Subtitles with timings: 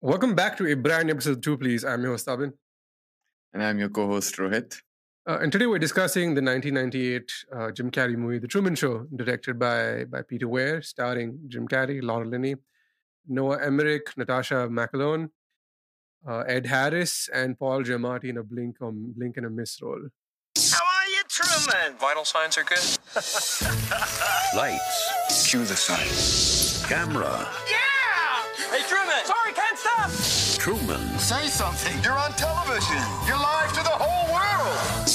[0.00, 1.84] Welcome back to a brand new episode two, please.
[1.84, 2.52] I'm your host, Abhin.
[3.52, 4.76] And I'm your co-host, Rohit.
[5.28, 9.58] Uh, and today we're discussing the 1998 uh, Jim Carrey movie, The Truman Show, directed
[9.58, 12.54] by, by Peter Weir, starring Jim Carrey, Laura Linney,
[13.26, 15.30] Noah Emmerich, Natasha McElhone,
[16.28, 20.10] uh, Ed Harris, and Paul Giamatti in a blink, um, blink and a miss role.
[20.70, 21.98] How are you, Truman?
[21.98, 22.78] Vital signs are good.
[24.56, 25.48] Lights.
[25.50, 26.86] Cue the signs.
[26.86, 27.48] Camera.
[27.68, 27.78] Yeah!
[28.70, 28.97] Hey, Truman!
[30.06, 30.58] Sorry!
[30.58, 31.18] Truman.
[31.18, 32.02] Say something.
[32.02, 33.02] You're on television.
[33.26, 35.08] You're live to the whole world.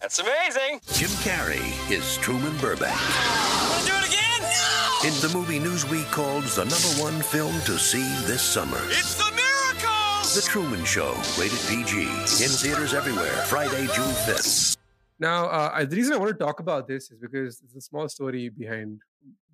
[0.00, 0.80] That's amazing.
[0.92, 2.96] Jim Carrey is Truman Burbank.
[2.96, 4.42] Want to do it again?
[4.42, 5.08] No!
[5.08, 8.80] In the movie Newsweek called the number one film to see this summer.
[8.86, 10.22] It's the miracle!
[10.34, 12.02] The Truman Show, rated PG.
[12.42, 14.76] In theaters everywhere, Friday, June 5th.
[15.18, 18.08] Now, uh, the reason I want to talk about this is because it's a small
[18.08, 19.02] story behind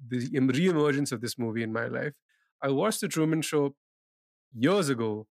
[0.08, 2.12] the em- re-emergence of this movie in my life.
[2.62, 3.74] I watched the Truman Show
[4.58, 5.26] years ago,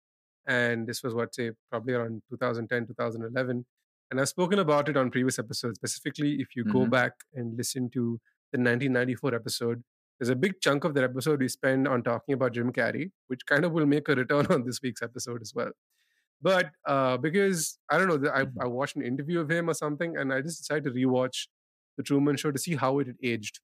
[0.47, 3.65] and this was what say probably around 2010, 2011.
[4.11, 5.77] And I've spoken about it on previous episodes.
[5.77, 6.91] Specifically, if you go Mhm.
[6.91, 8.19] back and listen to
[8.51, 9.83] the 1994 episode,
[10.19, 13.45] there's a big chunk of that episode we spend on talking about Jim Carrey, which
[13.45, 15.71] kind of will make a return on this week's episode as well.
[16.41, 18.53] But uh, because I don't know, I, Mhm.
[18.61, 21.47] I watched an interview of him or something, and I just decided to rewatch
[21.97, 23.59] the Truman Show to see how it had aged,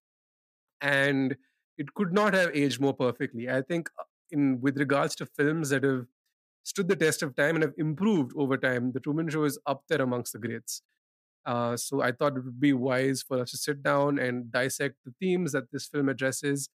[0.81, 1.35] and
[1.77, 3.49] it could not have aged more perfectly.
[3.49, 6.05] I think, uh, in with regards to films that have
[6.63, 9.83] stood the test of time and have improved over time, the Truman Show is up
[9.89, 10.81] there amongst the greats.
[11.45, 14.97] Uh, so I thought it would be wise for us to sit down and dissect
[15.05, 16.69] the themes that this film addresses,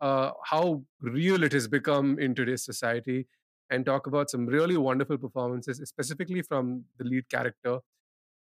[0.00, 3.26] uh, how real it has become in today's society,
[3.70, 7.78] and talk about some really wonderful performances, specifically from the lead character,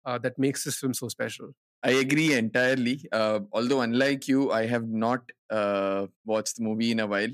[0.06, 1.56] uh, that makes this film so special.
[1.82, 3.06] I agree entirely.
[3.12, 7.30] Uh, although, unlike you, I have not uh, watched the movie in a while.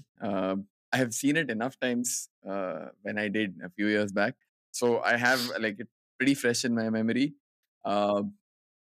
[0.92, 4.36] I have seen it enough times uh, when I did a few years back,
[4.72, 5.88] so I have like it
[6.18, 7.36] pretty fresh in my memory.
[7.86, 8.24] Uh,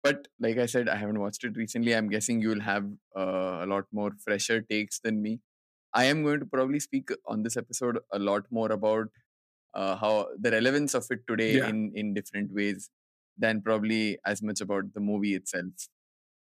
[0.03, 1.95] but like I said, I haven't watched it recently.
[1.95, 2.85] I'm guessing you will have
[3.15, 5.41] uh, a lot more fresher takes than me.
[5.93, 9.07] I am going to probably speak on this episode a lot more about
[9.73, 11.69] uh, how the relevance of it today Yeah.
[11.69, 12.89] in in different ways
[13.37, 15.89] than probably as much about the movie itself.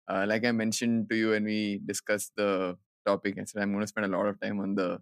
[0.08, 3.82] Uh, like I mentioned to you when we discussed the topic, I said I'm going
[3.82, 5.00] to spend a lot of time on the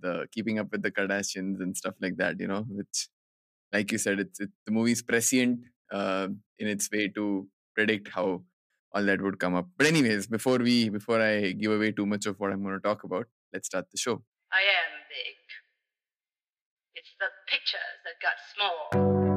[0.00, 2.40] the keeping up with the Kardashians and stuff like that.
[2.40, 3.08] You know, which,
[3.72, 5.60] like you said, it's, it's the movie's prescient
[5.92, 6.28] uh,
[6.58, 8.42] in its way to predict how
[8.92, 9.68] all that would come up.
[9.76, 12.80] But anyways, before we before I give away too much of what I'm going to
[12.80, 14.22] talk about, let's start the show.
[14.52, 15.36] I am big.
[16.94, 19.27] It's the pictures that got small.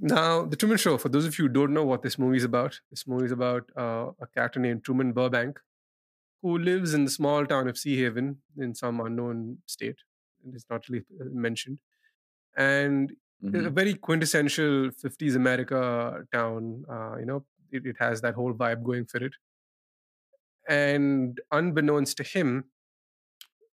[0.00, 2.44] Now, The Truman Show, for those of you who don't know what this movie is
[2.44, 5.58] about, this movie is about uh, a character named Truman Burbank
[6.42, 9.98] who lives in the small town of Seahaven in some unknown state.
[10.52, 11.80] It's not really uh, mentioned.
[12.56, 13.66] And Mhm.
[13.66, 16.84] a very quintessential 50s America town.
[16.90, 19.34] Uh, you know, it, it has that whole vibe going for it.
[20.68, 22.70] And unbeknownst to him,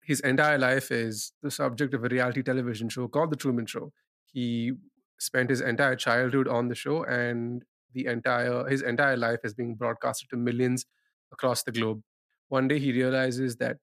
[0.02, 3.92] his entire life is the subject of a reality television show called The Truman Show.
[4.24, 4.72] He
[5.18, 9.74] spent his entire childhood on the show, and the entire his entire life is being
[9.74, 10.86] broadcasted to millions
[11.32, 12.02] across the globe.
[12.48, 13.78] One day, he realizes that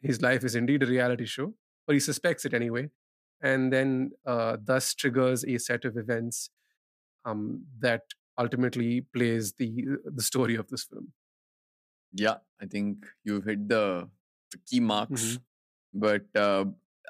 [0.00, 1.54] his life is indeed a reality show,
[1.86, 2.90] but he suspects it anyway,
[3.42, 6.50] and then uh, thus triggers a set of events
[7.24, 8.02] um, that
[8.38, 11.12] ultimately plays the the story of this film.
[12.12, 14.08] Yeah, I think you've hit the,
[14.50, 15.22] the key marks.
[15.22, 15.40] Mhm.
[15.94, 16.66] But uh,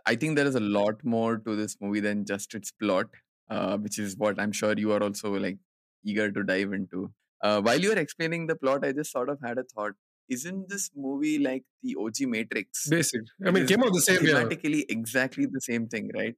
[0.07, 3.07] I think there is a lot more to this movie than just its plot,
[3.51, 5.59] uh, which is what I'm sure you are also like
[6.05, 7.13] eager to dive into.
[7.43, 9.93] Uh, while you were explaining the plot, I just sort of had a thought.
[10.29, 12.87] Isn't this movie like the OG Matrix?
[12.89, 13.23] Basic.
[13.47, 14.47] I mean, it came out the same year.
[14.91, 16.35] exactly the same thing, right?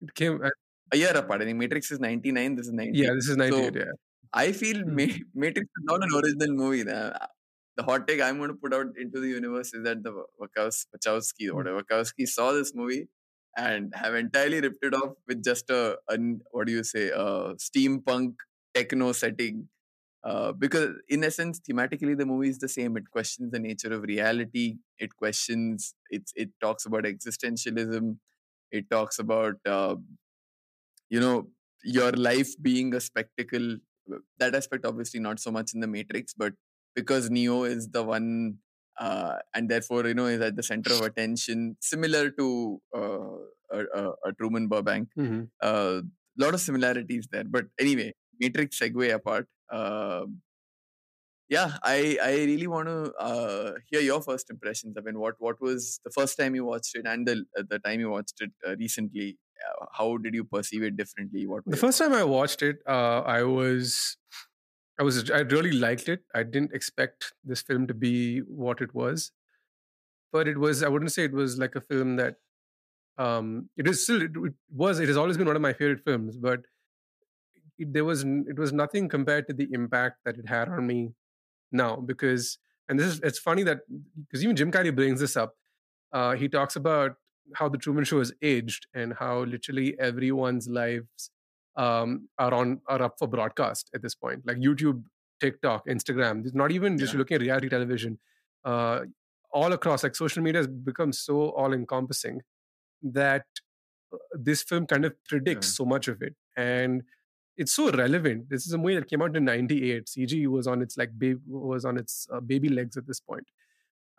[0.00, 0.42] It came.
[0.42, 0.50] uh,
[0.92, 1.42] A year apart.
[1.42, 2.98] I think Matrix is 99, this is 90.
[2.98, 3.74] yeah, this is ninety eight.
[3.74, 3.92] So, yeah.
[4.32, 4.94] I feel Hmm.
[4.96, 6.82] Ma- Matrix is not an original movie.
[6.84, 7.28] The,
[7.76, 10.86] the hot take I'm going to put out into the universe is that the Wachowski,
[10.96, 11.56] Wachowski, Hmm.
[11.56, 13.08] whatever Wachowski saw this movie
[13.58, 16.18] and have entirely ripped it off with just a, a
[16.52, 18.34] what do you say, a steampunk
[18.74, 19.68] techno setting.
[20.24, 22.96] Uh, because in essence thematically the movie is the same.
[22.96, 24.76] It questions the nature of reality.
[24.98, 28.16] It questions it's it talks about existentialism.
[28.70, 29.96] It talks about uh,
[31.10, 31.48] you know
[31.84, 33.76] your life being a spectacle.
[34.38, 36.54] That aspect obviously not so much in the matrix but
[36.94, 38.56] because neo is the one
[38.98, 43.36] uh, and therefore you know is at the center of attention similar to uh,
[43.72, 45.08] a, truman burbank.
[45.62, 46.02] A uh,
[46.38, 50.24] lot of similarities there but anyway matrix segue apart uh,
[51.48, 54.96] yeah i i really want to uh, hear your first impressions.
[54.96, 58.00] I mean what what was the first time you watched it and the the time
[58.00, 59.38] you watched it uh, recently?
[59.92, 61.46] How did you perceive it differently?
[61.46, 64.16] What The first time I watched it, uh, I was,
[64.98, 66.22] I was, I really liked it.
[66.34, 69.30] I didn't expect this film to be what it was,
[70.32, 70.82] but it was.
[70.82, 72.36] I wouldn't say it was like a film that.
[73.16, 74.22] Um, it is still.
[74.22, 75.00] It, it was.
[75.00, 76.60] It has always been one of my favorite films, but
[77.78, 81.12] it, there was it was nothing compared to the impact that it had on me
[81.70, 81.96] now.
[81.96, 82.58] Because,
[82.88, 83.20] and this is.
[83.20, 83.80] It's funny that
[84.26, 85.54] because even Jim Carrey brings this up.
[86.12, 87.16] Uh, he talks about
[87.54, 91.30] how the Truman Show has aged and how literally everyone's lives
[91.84, 94.44] um, are on are up for broadcast at this point.
[94.46, 95.02] Like YouTube,
[95.40, 96.44] TikTok, Instagram.
[96.44, 97.18] It's not even just Yeah.
[97.20, 98.18] looking at reality television.
[98.64, 99.04] Uh,
[99.52, 102.42] all across, like social media has become so all encompassing
[103.02, 103.46] that
[104.12, 105.76] uh, this film kind of predicts Yeah.
[105.78, 107.02] so much of it, and
[107.56, 108.48] it's so relevant.
[108.50, 110.06] This is a movie that came out in '98.
[110.08, 113.46] CG was on its like ba- was on its uh, baby legs at this point.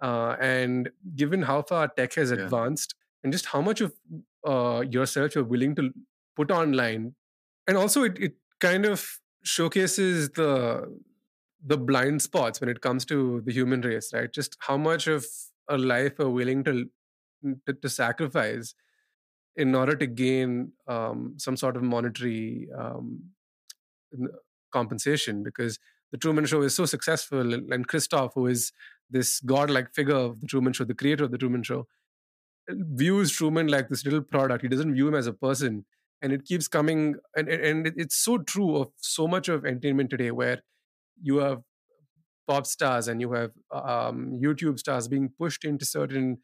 [0.01, 2.37] Uh, and given how far tech has Yeah.
[2.45, 3.93] advanced and just how much of
[4.47, 5.93] uh, yourself you're willing to
[6.37, 7.15] put online
[7.69, 9.07] and also it, it kind of
[9.43, 10.51] showcases the
[11.71, 15.25] the blind spots when it comes to the human race right just how much of
[15.69, 16.85] a life are willing to
[17.65, 18.73] to, to sacrifice
[19.55, 23.21] in order to gain um, some sort of monetary um,
[24.71, 25.79] compensation because
[26.11, 28.71] the Truman Show is so successful and Christof who is
[29.09, 31.85] this godlike figure of the Truman Show the creator of the Truman Show
[32.69, 34.61] views Truman like this little product.
[34.61, 35.85] He doesn't view him as a person.
[36.21, 40.31] And it keeps coming, and, and, it's so true of so much of entertainment today
[40.31, 40.61] where
[41.21, 41.61] you have
[42.45, 46.39] pop stars and you have um, YouTube stars being pushed into certain,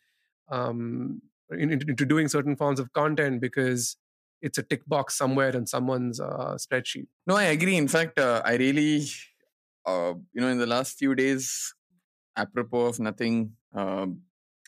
[0.49, 3.97] um, into into doing certain forms of content because
[4.41, 7.07] it's a tick box somewhere in someone's uh, spreadsheet.
[7.27, 7.75] No, I agree.
[7.75, 9.05] In fact, uh, I really,
[9.85, 11.73] uh, you know, in the last few days,
[12.37, 14.21] apropos of nothing, um,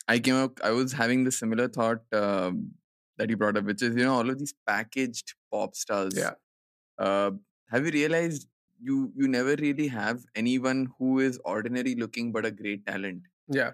[0.08, 2.72] I came up, I was having the similar thought um,
[3.18, 6.14] that you brought up, which is, you know, all of these packaged pop stars.
[6.16, 6.34] Yeah.
[6.98, 7.32] Uh,
[7.70, 8.46] have you realized
[8.80, 13.22] you you never really have anyone who is ordinary looking but a great talent?
[13.48, 13.72] Yeah.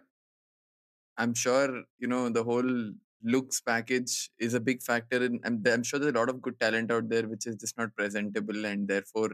[1.17, 2.93] I'm sure you know the whole
[3.23, 6.61] looks package is a big factor and I'm, I'm sure there's a lot of good
[6.61, 9.31] talent out there which is just not presentable and therefore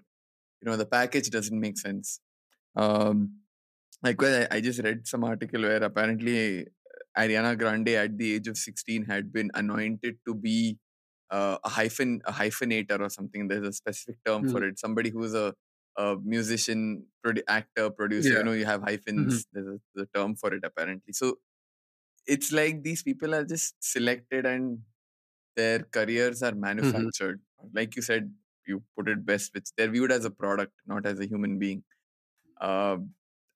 [0.60, 2.20] you know the package doesn't make sense
[2.76, 3.30] um
[4.02, 6.68] likewise I, I just read some article where apparently
[7.18, 10.78] ariana grande at the age of 16 had been anointed to be
[11.30, 13.48] uh, a hyphen a hyphenator or something.
[13.48, 14.78] There's a specific term for it.
[14.78, 15.54] Somebody who's a
[15.96, 18.38] a musician produ- actor producer Yeah.
[18.38, 19.46] you know you have hyphens.
[19.52, 21.12] There's a, there's a term for it apparently.
[21.12, 21.36] So
[22.26, 24.80] it's like these people are just selected and
[25.56, 27.40] their careers are manufactured.
[27.74, 28.32] Like you said,
[28.66, 31.82] you put it best, which they're viewed as a product, not as a human being.
[32.60, 32.98] Uh,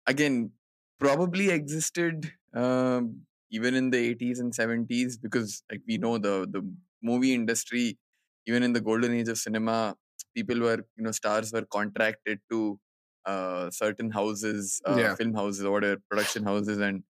[0.06, 0.52] again,
[0.98, 6.62] probably existed um, even in the 80s and 70s because, like we know, the the
[7.02, 7.98] movie industry,
[8.46, 9.96] even in the golden age of cinema,
[10.34, 12.78] people were you know stars were contracted to
[13.26, 15.14] uh, certain houses, uh, Yeah.
[15.16, 17.04] film houses, or whatever, production houses, and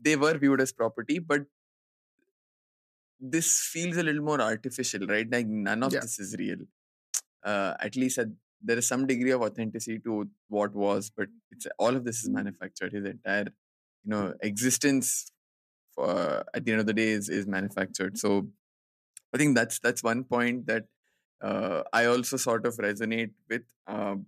[0.00, 1.46] they were viewed as property, but
[3.20, 5.30] this feels a little more artificial, right?
[5.30, 6.00] Like none of Yeah.
[6.00, 6.58] this is real.
[7.44, 8.28] Uh, at least at,
[8.62, 12.30] there is some degree of authenticity to what was, but it's all of this is
[12.30, 12.92] manufactured.
[12.92, 13.46] His entire,
[14.04, 15.32] you know, existence
[15.94, 18.18] for at the end of the day is is manufactured.
[18.18, 18.48] So
[19.34, 20.86] I think that's that's one point that
[21.42, 23.62] uh, I also sort of resonate with.
[23.86, 24.26] Um,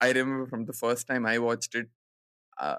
[0.00, 1.88] I remember from the first time I watched it.
[2.58, 2.78] Uh,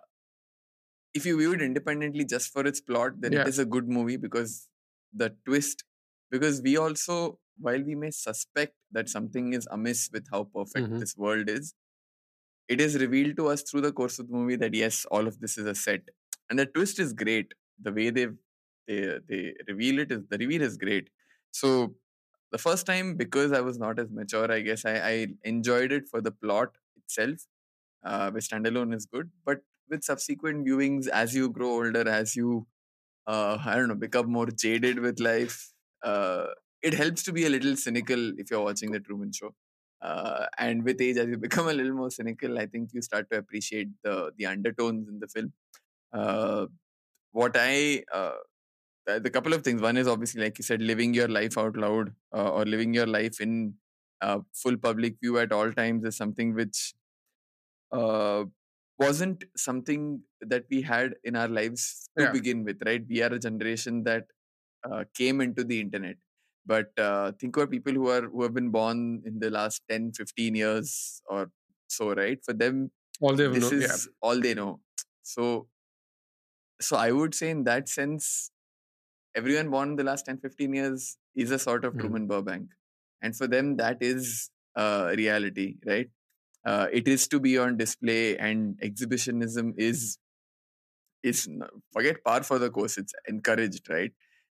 [1.13, 3.41] if you view it independently just for its plot, then Yeah.
[3.41, 4.67] it is a good movie because
[5.13, 5.83] the twist.
[6.31, 10.99] Because we also, while we may suspect that something is amiss with how perfect Mhm.
[10.99, 11.73] this world is,
[12.67, 15.39] it is revealed to us through the course of the movie that yes, all of
[15.39, 16.09] this is a set,
[16.49, 17.53] and the twist is great.
[17.81, 18.27] The way they
[18.87, 21.09] they they reveal it is the reveal is great.
[21.51, 21.95] So
[22.51, 26.07] the first time because I was not as mature, I guess I, I enjoyed it
[26.09, 27.47] for the plot itself.
[28.03, 32.65] Uh, which standalone is good, but with subsequent viewings, as you grow older, as you
[33.27, 36.47] uh, I don't know, become more jaded with life, uh,
[36.81, 39.55] it helps to be a little cynical if you're watching the Truman Show.
[40.01, 43.29] Uh, and with age, as you become a little more cynical, I think you start
[43.31, 45.53] to appreciate the the undertones in the film.
[46.13, 46.67] Uh,
[47.31, 48.37] what I uh,
[49.05, 49.81] the the couple of things.
[49.81, 53.07] One is obviously, like you said, living your life out loud uh, or living your
[53.07, 53.75] life in
[54.21, 56.93] uh, full public view at all times is something which
[57.91, 58.45] uh,
[58.97, 62.31] wasn't something that we had in our lives to Yeah.
[62.31, 63.05] begin with, right?
[63.07, 64.27] We are a generation that
[64.83, 66.17] uh, came into the internet.
[66.65, 70.13] But uh, think about people who are who have been born in the last 10,
[70.13, 71.51] 15 years or
[71.87, 72.43] so, right?
[72.45, 74.11] For them, All they this know, is yeah.
[74.21, 74.81] all they know.
[75.23, 75.69] So,
[76.81, 78.51] so I would say in that sense,
[79.35, 81.99] everyone born in the last 10, 15 years is a sort of Mhm.
[82.01, 82.71] Truman Burbank.
[83.21, 86.09] And for them, that is uh, reality, right?
[86.65, 90.17] Uh, it is to be on display, and exhibitionism is
[91.23, 91.47] is
[91.91, 92.97] forget par for the course.
[92.97, 94.11] It's encouraged, right?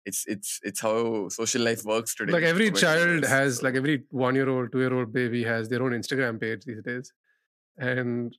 [0.06, 2.34] It's it's it's how social life works today.
[2.34, 5.13] Like every for better or child has, like every one year old, two year old
[5.13, 7.13] baby has their own Instagram page these days.
[7.77, 8.36] And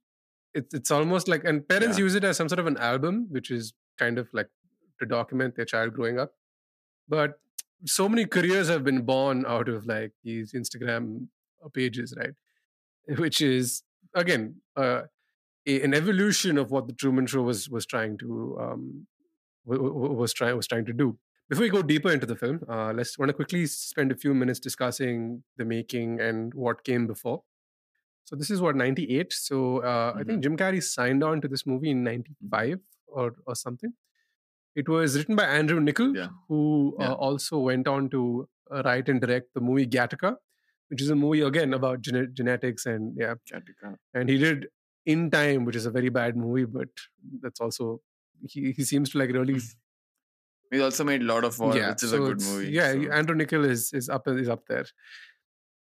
[0.55, 2.05] it's it's almost like, and parents Yeah.
[2.05, 4.49] use it as some sort of an album, which is kind of like
[5.01, 6.35] to document their child growing up.
[7.09, 7.41] But
[7.87, 11.29] so many careers have been born out of like these Instagram
[11.75, 12.35] pages, right?
[13.19, 13.83] Which is
[14.15, 15.03] again uh,
[15.67, 19.07] a, an evolution of what the Truman Show was was trying to um,
[19.67, 21.19] was trying was trying to do.
[21.49, 24.33] Before we go deeper into the film, uh, let's want to quickly spend a few
[24.35, 27.43] minutes discussing the making and what came before.
[28.25, 29.33] So this is what ninety eight.
[29.33, 33.35] So uh, I think Jim Carrey signed on to this movie in ninety five or
[33.47, 33.93] or something.
[34.75, 36.29] It was written by Andrew Niccol, Yeah.
[36.49, 37.11] who Yeah.
[37.11, 40.37] uh, also went on to uh, write and direct the movie Gattaca,
[40.89, 43.97] which is a movie again about gene- genetics and yeah, Gattaca.
[44.15, 44.67] and he did
[45.13, 46.89] In Time, which is a very bad movie, but
[47.43, 48.01] that's also
[48.53, 49.59] he, he seems to like really
[50.75, 52.71] He also made Lord of War, which is a so good movie.
[52.77, 54.87] Yeah, so- Andrew Niccol is is up is up there,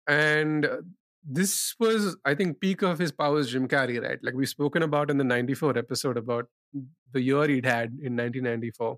[0.07, 0.77] and uh,
[1.23, 4.19] this was I think peak of his powers, Jim Carrey, right?
[4.23, 6.47] Like we've spoken about in the '94 episode about
[7.11, 8.97] the year he'd had in 1994,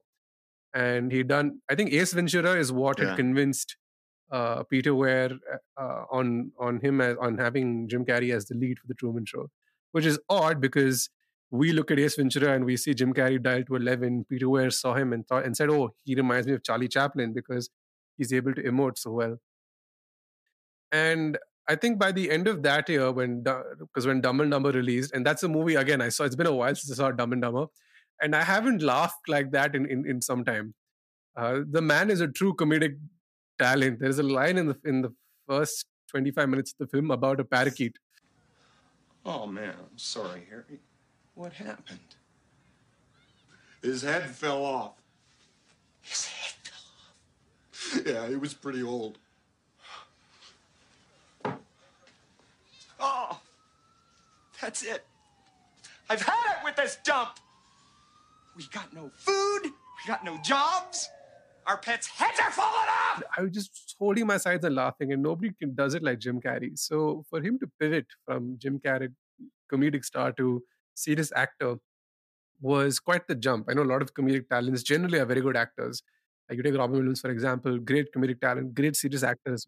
[0.73, 1.61] and he'd done.
[1.69, 3.07] I think Ace Ventura is what Yeah.
[3.09, 3.75] had convinced
[4.31, 5.31] uh, Peter Weir
[5.77, 9.25] uh, on on him as, on having Jim Carrey as the lead for the Truman
[9.25, 9.49] Show,
[9.91, 11.09] which is odd because
[11.51, 14.25] we look at Ace Ventura and we see Jim Carrey dial to 11.
[14.29, 17.33] Peter Weir saw him and thought and said, "Oh, he reminds me of Charlie Chaplin
[17.33, 17.69] because
[18.17, 19.37] he's able to emote so well."
[20.91, 24.71] And I think by the end of that year, when because when Dumb and Dumber
[24.71, 26.23] released, and that's a movie again I saw.
[26.23, 27.67] It's been a while since I saw Dumb and Dumber,
[28.21, 30.73] and I haven't laughed like that in in, in some time.
[31.35, 32.97] Uh, the man is a true comedic
[33.57, 33.99] talent.
[33.99, 35.13] There is a line in the in the
[35.47, 37.97] first 25 minutes of the film about a parakeet.
[39.25, 40.79] Oh man, I'm sorry, Harry.
[41.35, 42.15] What happened?
[43.81, 44.93] His head fell off.
[46.01, 48.05] His head fell off.
[48.05, 49.17] Yeah, he was pretty old.
[53.05, 53.37] Oh,
[54.61, 55.03] that's it.
[56.09, 57.31] I've had it with this dump.
[58.55, 59.63] We got no food.
[59.63, 61.09] We got no jobs.
[61.67, 63.23] Our pets' heads are falling off.
[63.37, 66.39] I was just holding my sides and laughing, and nobody can, does it like Jim
[66.39, 66.77] Carrey.
[66.77, 69.09] So for him to pivot from Jim Carrey,
[69.71, 71.75] comedic star, to serious actor
[72.61, 73.67] was quite the jump.
[73.69, 76.01] I know a lot of comedic talents generally are very good actors.
[76.49, 79.67] Like you take Robin Williams, for example, great comedic talent, great serious actors.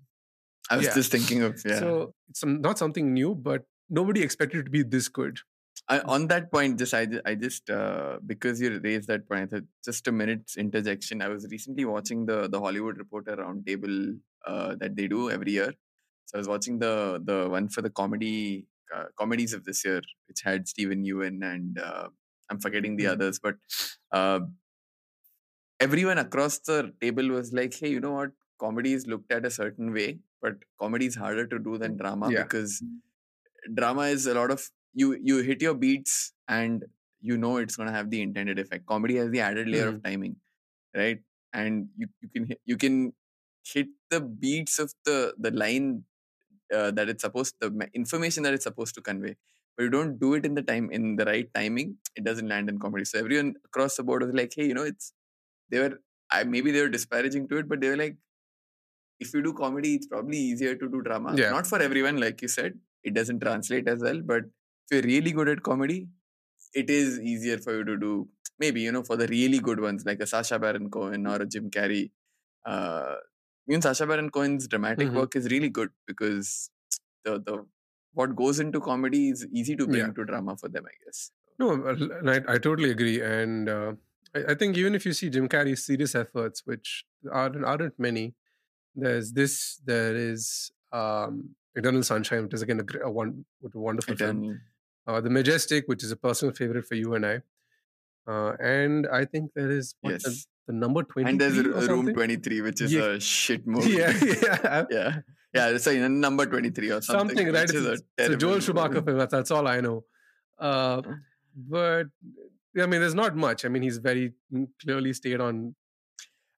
[0.69, 0.93] I was Yeah.
[0.93, 1.79] just thinking of yeah.
[1.79, 5.39] So it's not something new, but nobody expected it to be this good.
[5.87, 9.53] I, on that point, just I, I just uh, because you raised that point,
[9.83, 11.21] just a minute's interjection.
[11.21, 15.73] I was recently watching the the Hollywood Reporter roundtable uh, that they do every year.
[16.25, 20.01] So I was watching the the one for the comedy uh, comedies of this year,
[20.27, 22.09] which had Stephen Ewan and uh,
[22.49, 23.07] I'm forgetting the Mhm.
[23.07, 23.55] others, but
[24.11, 24.39] uh,
[25.79, 28.31] everyone across the table was like, "Hey, you know what?
[28.59, 32.31] Comedy is looked at a certain way, but comedy is harder to do than drama
[32.35, 32.43] Yeah.
[32.43, 32.81] because
[33.73, 36.85] drama is a lot of you you hit your beats and
[37.21, 38.85] you know it's going to have the intended effect.
[38.85, 40.35] Comedy has the added layer of timing
[40.95, 41.19] right?
[41.53, 43.13] And you, you can hit, you can
[43.65, 46.03] hit the beats of the the line
[46.73, 49.35] uh, that it's supposed the information that it's supposed to convey
[49.75, 52.69] but you don't do it in the time in the right timing it doesn't land
[52.69, 53.05] in comedy.
[53.05, 55.13] So everyone across the board was like hey you know it's
[55.69, 55.99] they were
[56.31, 58.17] I, maybe they were disparaging to it but they were like
[59.19, 61.51] if you do comedy it's probably easier to do drama Yeah.
[61.51, 65.31] not for everyone like you said it doesn't translate as well but if you're really
[65.31, 66.07] good at comedy
[66.73, 68.27] it is easier for you to do
[68.59, 71.45] maybe you know for the really good ones like a Sacha Baron Cohen or a
[71.45, 72.11] Jim Carrey
[72.65, 73.15] uh
[73.67, 75.15] even Sacha Baron Cohen's dramatic Mhm.
[75.21, 76.69] work is really good because
[77.23, 77.55] the the
[78.19, 80.13] what goes into comedy is easy to bring Yeah.
[80.19, 81.31] to drama for them I guess
[81.61, 81.95] No, uh,
[82.31, 83.21] I, I totally agree.
[83.21, 83.91] And uh,
[84.37, 86.89] I, I think even if you see Jim Carrey's serious efforts, which
[87.41, 88.23] aren't, aren't many,
[88.95, 94.15] there's this, there is um, Eternal Sunshine, which is again a, a, one, a wonderful
[94.15, 94.61] film.
[95.07, 97.41] Uh, the Majestic, which is a personal favorite for you and I.
[98.27, 100.47] Uh, and I think there is what, the, Yes.
[100.67, 101.29] the number 20.
[101.29, 103.03] And there's a- a Room 23, which is Yeah.
[103.03, 103.91] a shit movie.
[103.97, 104.85] Yeah, yeah.
[104.89, 105.19] yeah.
[105.53, 107.37] Yeah, in number 23 or something.
[107.37, 107.63] something, right?
[107.63, 109.17] It's, a it's a Joel Schumacher film.
[109.17, 110.03] That's, that's all I know.
[110.59, 111.01] Uh,
[111.55, 112.07] but
[112.73, 113.63] yeah, I mean, there's not much.
[113.63, 115.73] I mean, he's very mm, clearly stayed on.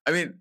[0.08, 0.40] I mean,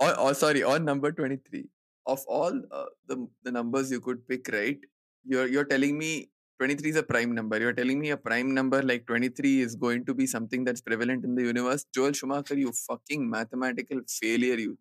[0.00, 1.68] or, or sorry, on number 23,
[2.06, 4.78] of all uh, the, the numbers you could pick, right?
[5.24, 7.58] You're, you're telling me 23 is a prime number.
[7.58, 11.24] You're telling me a prime number like 23 is going to be something that's prevalent
[11.24, 11.86] in the universe.
[11.94, 14.56] Joel Schumacher, you fucking mathematical failure.
[14.58, 14.78] You.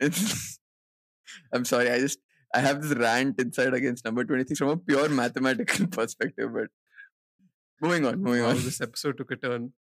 [1.52, 1.90] I'm sorry.
[1.90, 2.18] I just
[2.54, 6.50] I have this rant inside against number 23 from a pure mathematical perspective.
[6.54, 6.68] But
[7.82, 8.56] moving on, moving Wow, on.
[8.56, 9.72] this episode took a turn.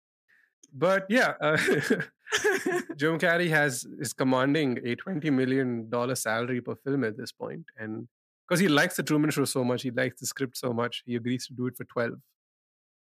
[0.74, 1.58] But yeah, uh,
[2.98, 7.66] Jim Carrey has is commanding a twenty million dollar salary per film at this point,
[7.78, 8.08] and
[8.48, 11.16] because he likes the Truman Show so much, he likes the script so much, he
[11.16, 12.20] agrees to do it for twelve.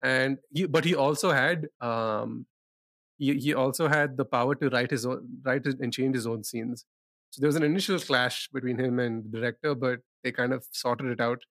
[0.01, 2.45] And he, but he also had, um,
[3.17, 6.27] he he also had the power to write his own, write it and change his
[6.27, 6.85] own scenes.
[7.29, 10.65] So there was an initial clash between him and the director, but they kind of
[10.71, 11.43] sorted it out.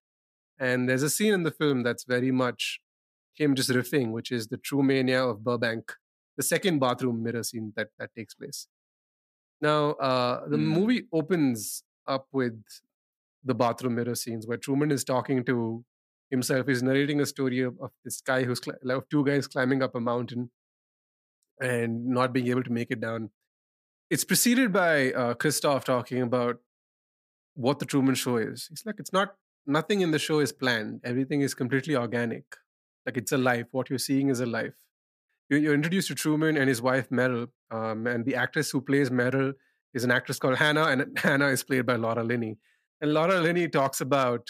[0.59, 2.79] And there's a scene in the film that's very much
[3.33, 5.91] him just riffing, which is the true mania of Burbank,
[6.37, 8.67] the second bathroom mirror scene that that takes place.
[9.61, 10.67] Now, uh, the Hmm.
[10.67, 12.61] movie opens up with
[13.43, 15.85] the bathroom mirror scenes where Truman is talking to
[16.29, 16.67] himself.
[16.67, 19.95] He's narrating a story of, of this guy who's cli- of two guys climbing up
[19.95, 20.51] a mountain
[21.61, 23.29] and not being able to make it down.
[24.09, 26.59] It's preceded by uh, Christof talking about
[27.55, 28.67] what the Truman Show is.
[28.71, 29.35] It's like it's not
[29.65, 31.01] nothing in the show is planned.
[31.03, 32.57] Everything is completely organic.
[33.05, 33.67] Like it's a life.
[33.71, 34.75] What you're seeing is a life.
[35.53, 39.09] You- You're introduced to Truman and his wife Meryl, um, and the actress who plays
[39.09, 39.53] Meryl
[39.93, 42.57] is an actress called Hannah, and Hannah is played by Laura Linney.
[43.01, 44.49] And Laura Linney talks about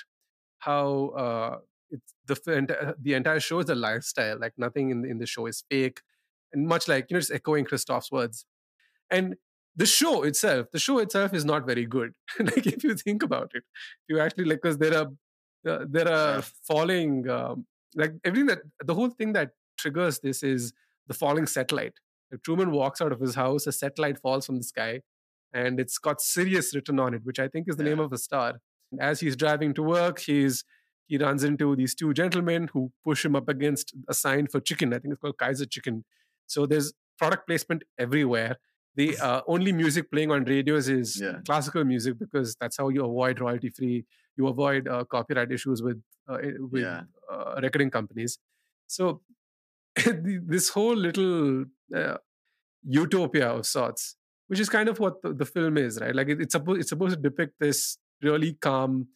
[0.59, 1.57] how uh,
[1.89, 4.39] it's the the entire show is a lifestyle.
[4.39, 6.01] Like nothing in the, in the show is fake,
[6.53, 8.45] and much like you know, just echoing Christof's words.
[9.09, 9.35] And
[9.75, 12.13] the show itself, the show itself is not very good.
[12.39, 13.63] like if you think about it,
[14.07, 15.07] you actually like, because there are
[15.69, 20.73] uh, there are falling um, like everything that the whole thing that triggers this is
[21.07, 21.93] the falling satellite.
[22.31, 25.01] Like Truman walks out of his house, a satellite falls from the sky,
[25.53, 28.17] and it's got Sirius written on it, which I think is the name of a
[28.17, 28.55] star.
[28.99, 30.63] As he's driving to work, he's
[31.07, 34.93] he runs into these two gentlemen who push him up against a sign for chicken.
[34.93, 36.05] I think it's called Kaiser Chicken.
[36.47, 38.57] So there's product placement everywhere.
[38.95, 41.39] The uh, only music playing on radios is Yeah.
[41.45, 44.05] classical music because that's how you avoid royalty free.
[44.37, 46.37] You avoid uh, copyright issues with uh,
[46.71, 47.01] with Yeah.
[47.31, 48.39] uh, recording companies.
[48.87, 49.21] So
[50.05, 52.17] this whole little uh,
[52.83, 54.15] utopia of sorts,
[54.47, 56.15] which is kind of what the, the film is, right?
[56.15, 59.07] Like it, it's supposed it's supposed to depict this really calm,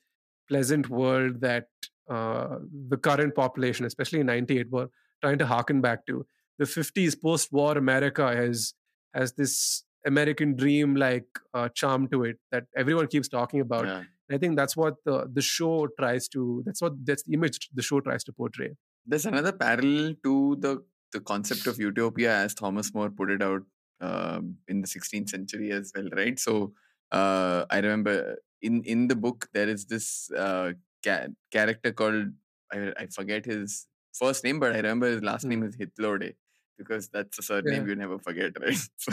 [0.48, 1.68] pleasant world that
[2.10, 2.58] uh,
[2.90, 4.90] the current population, especially in '98, were
[5.22, 6.26] trying to harken back to.
[6.60, 8.74] The '50s post-war America has
[9.14, 13.86] has this American dream like uh, charm to it that everyone keeps talking about.
[13.86, 14.04] Yeah.
[14.30, 16.62] I think that's what the the show tries to.
[16.66, 18.76] That's what that's the image the show tries to portray.
[19.08, 23.62] There's another parallel to the the concept of utopia as Thomas More put it out
[24.02, 26.38] um, in the 16th century as well, right?
[26.40, 26.74] So
[27.12, 32.34] uh, I remember in in the book there is this uh, ca- character called
[32.72, 35.64] I, I forget his first name, but I remember his last name Hmm.
[35.64, 36.36] is Hythloday
[36.78, 37.88] because that's a surname Yeah.
[37.88, 38.78] you never forget, right?
[38.98, 39.12] So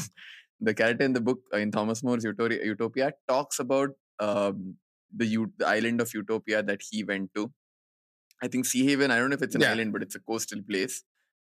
[0.60, 4.76] the character in the book uh, in Thomas More's Utopia, Utopia talks about um,
[5.14, 7.52] the, U- the island of Utopia that he went to.
[8.44, 9.10] I think Seahaven.
[9.10, 9.72] I don't know if it's an Yeah.
[9.72, 10.96] island, but it's a coastal place.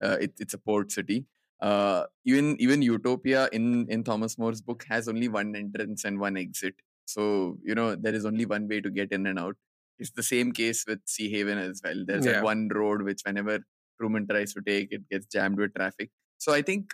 [0.04, 1.20] Uh, it, it's a port city.
[1.62, 6.38] Uh, even even Utopia in in Thomas More's book has only one entrance and one
[6.38, 6.76] exit.
[7.06, 7.24] So
[7.64, 9.58] you know there is only one way to get in and out.
[10.00, 12.06] It's the same case with Seahaven as well.
[12.12, 12.42] There's Yeah.
[12.52, 13.60] one road which whenever
[14.00, 16.12] Truman tries to take, it gets jammed with traffic.
[16.38, 16.94] So I think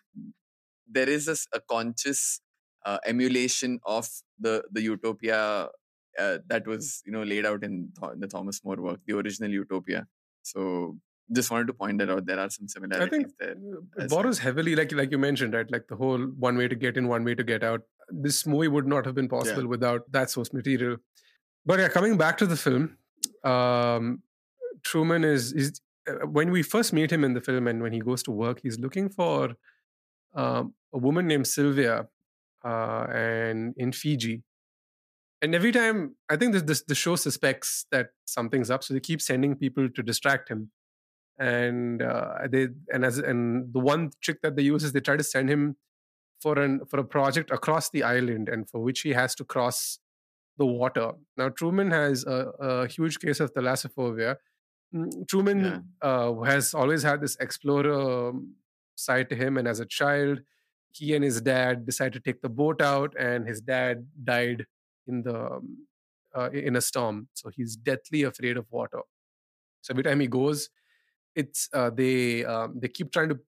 [0.87, 2.41] there is a conscious
[2.85, 4.07] uh, emulation of
[4.39, 5.69] the the utopia
[6.19, 9.51] uh, that was you know laid out in Tho- the Thomas More work, the original
[9.51, 10.07] utopia.
[10.43, 10.97] So
[11.33, 12.25] just wanted to point that out.
[12.25, 13.51] There are some similarities I think there.
[13.51, 13.57] it
[13.97, 14.21] as well.
[14.21, 15.69] borrows heavily, like like you mentioned, right?
[15.71, 17.81] Like the whole one way to get in, one way to get out.
[18.09, 20.97] This movie would not have been possible without that source material.
[21.65, 22.97] But yeah, coming back to the film,
[23.43, 24.21] um,
[24.83, 27.99] Truman is is uh, when we first meet him in the film, and when he
[27.99, 29.55] goes to work, he's looking for
[30.35, 32.07] um, a woman named Sylvia,
[32.63, 34.43] uh, and in Fiji.
[35.45, 38.99] And every time, I think this, this the show suspects that something's up, so they
[38.99, 40.71] keep sending people to distract him
[41.37, 45.17] and uh, they and as and the one trick that they use is they try
[45.17, 45.75] to send him
[46.41, 49.99] for an for a project across the island and for which he has to cross
[50.57, 51.11] the water.
[51.35, 54.37] Now, Truman has a, a huge case of thalassophobia.
[54.93, 55.79] Mm, Truman Yeah.
[56.01, 58.55] uh, has always had this explorer um,
[58.95, 60.39] side to him, and as a child,
[60.91, 64.65] he and his dad decided to take the boat out, and his dad died
[65.07, 65.61] in the
[66.35, 67.27] uh, in a storm.
[67.33, 69.01] So he's deathly afraid of water.
[69.81, 70.69] So every time he goes,
[71.35, 73.39] it's uh, they um, they keep trying to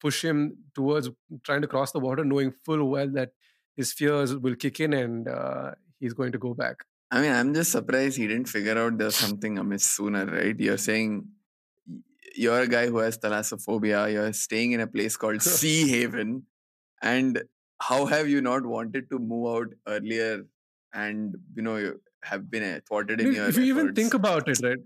[0.00, 1.10] push him towards
[1.44, 3.32] trying to cross the water, knowing full well that
[3.76, 6.84] his fears will kick in and uh, he's going to go back.
[7.10, 10.58] I mean, I'm just surprised he didn't figure out there's something amiss sooner, right?
[10.58, 11.26] You're saying
[12.36, 16.42] you're a guy who has thalassophobia, you're staying in a place called Seahaven,
[17.02, 17.42] and
[17.80, 20.44] how have you not wanted to move out earlier
[20.92, 24.60] and, you know, you have been thwarted in your if you even think about it,
[24.62, 24.78] right?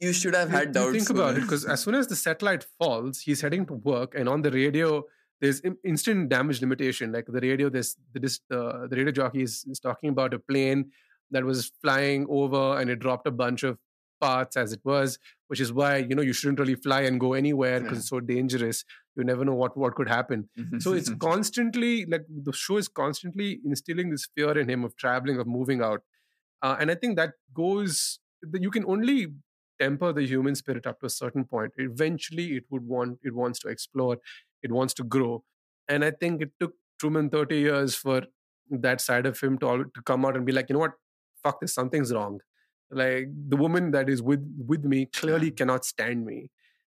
[0.00, 0.92] you should have had doubts.
[0.92, 4.28] think about it because as soon as the satellite falls, he's heading to work, and
[4.28, 5.02] on the radio,
[5.40, 7.12] there's instant damage limitation.
[7.12, 10.38] Like the radio, this the dis- uh, the radio jockey is, is talking about a
[10.38, 10.90] plane
[11.30, 13.78] that was flying over and it dropped a bunch of
[14.20, 17.32] parts as it was, which is why you know you shouldn't really fly and go
[17.34, 18.00] anywhere because Yeah.
[18.00, 18.84] it's so dangerous.
[19.16, 20.48] You never know what what could happen.
[20.78, 25.38] So it's constantly like the show is constantly instilling this fear in him of traveling,
[25.38, 26.02] of moving out,
[26.62, 28.18] uh, and I think that goes.
[28.66, 29.28] You can only
[29.80, 31.72] temper the human spirit up to a certain point.
[31.78, 34.18] Eventually, it would want it wants to explore,
[34.62, 35.44] it wants to grow,
[35.88, 38.22] and I think it took Truman thirty years for
[38.70, 40.92] that side of him to all, to come out and be like, you know what,
[41.42, 42.40] fuck this, something's wrong.
[42.90, 46.50] Like the woman that is with with me clearly cannot stand me,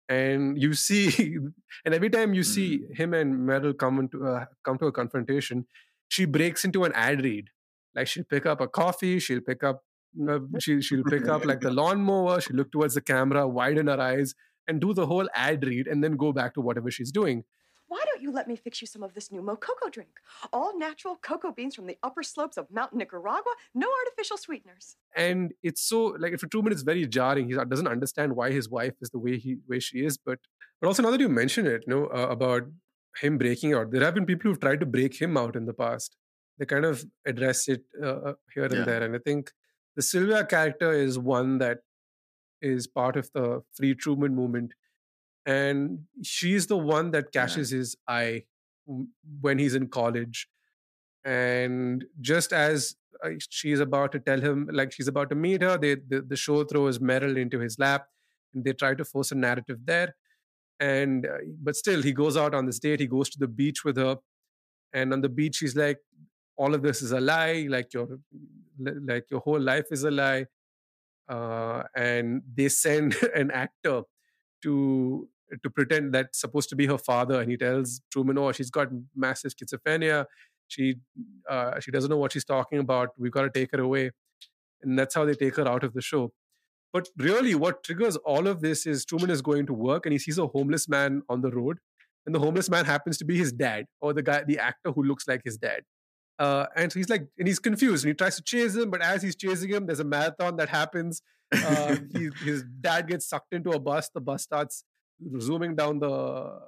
[0.07, 1.37] and you see,
[1.85, 5.65] and every time you see him and Meryl come into uh, come to a confrontation,
[6.07, 7.49] she breaks into an ad read.
[7.95, 9.83] Like she'll pick up a coffee, she'll pick up
[10.29, 13.99] uh, she she'll pick up like the lawnmower, she'll look towards the camera, widen her
[13.99, 14.35] eyes,
[14.67, 17.43] and do the whole ad read, and then go back to whatever she's doing.
[17.89, 20.09] Why don't you let me fix you some of this new Mococoa drink?
[20.53, 24.95] All natural cocoa beans from the upper slopes of Mount Nicaragua, no artificial sweeteners.
[25.15, 27.49] and it's so like for Truman it's very jarring.
[27.49, 30.17] He doesn't understand why his wife is the way he way she is.
[30.17, 30.39] But
[30.79, 32.63] but also now that you mention it, you know uh, about
[33.21, 35.73] him breaking out, there have been people who've tried to break him out in the
[35.73, 36.15] past.
[36.59, 38.85] They kind of address it uh, here and Yeah.
[38.91, 39.51] there, and I think
[39.95, 41.79] the Sylvia character is one that
[42.61, 44.73] is part of the Free Truman movement,
[45.45, 48.43] and she's the one that catches his eye
[49.41, 50.47] when he's in college
[51.25, 55.77] and just as uh, she's about to tell him like she's about to meet her
[55.77, 58.07] they the, the show throws meryl into his lap
[58.53, 60.15] and they try to force a narrative there
[60.79, 63.83] and uh, but still he goes out on this date he goes to the beach
[63.83, 64.17] with her
[64.93, 65.99] and on the beach he's like
[66.57, 68.07] all of this is a lie like your
[68.79, 70.45] like your whole life is a lie
[71.27, 74.01] uh, and they send an actor
[74.63, 75.27] to
[75.63, 78.89] to pretend that's supposed to be her father and he tells truman oh she's got
[79.15, 80.25] massive schizophrenia.
[80.67, 80.95] She
[81.49, 83.09] uh, she doesn't know what she's talking about.
[83.17, 84.11] We've got to take her away.
[84.81, 86.31] And that's how they take her out of the show.
[86.93, 90.19] But really what triggers all of this is truman is going to work and he
[90.19, 91.79] sees a homeless man on the road
[92.25, 95.03] and the homeless man happens to be his dad or the guy the actor who
[95.03, 95.81] looks like his dad.
[96.37, 99.01] Uh, and so he's like and he's confused and he tries to chase him but
[99.01, 101.21] as he's chasing him there's a marathon that happens
[101.53, 104.83] uh, he, his dad gets sucked into a bus the bus starts
[105.39, 106.59] zooming down the uh,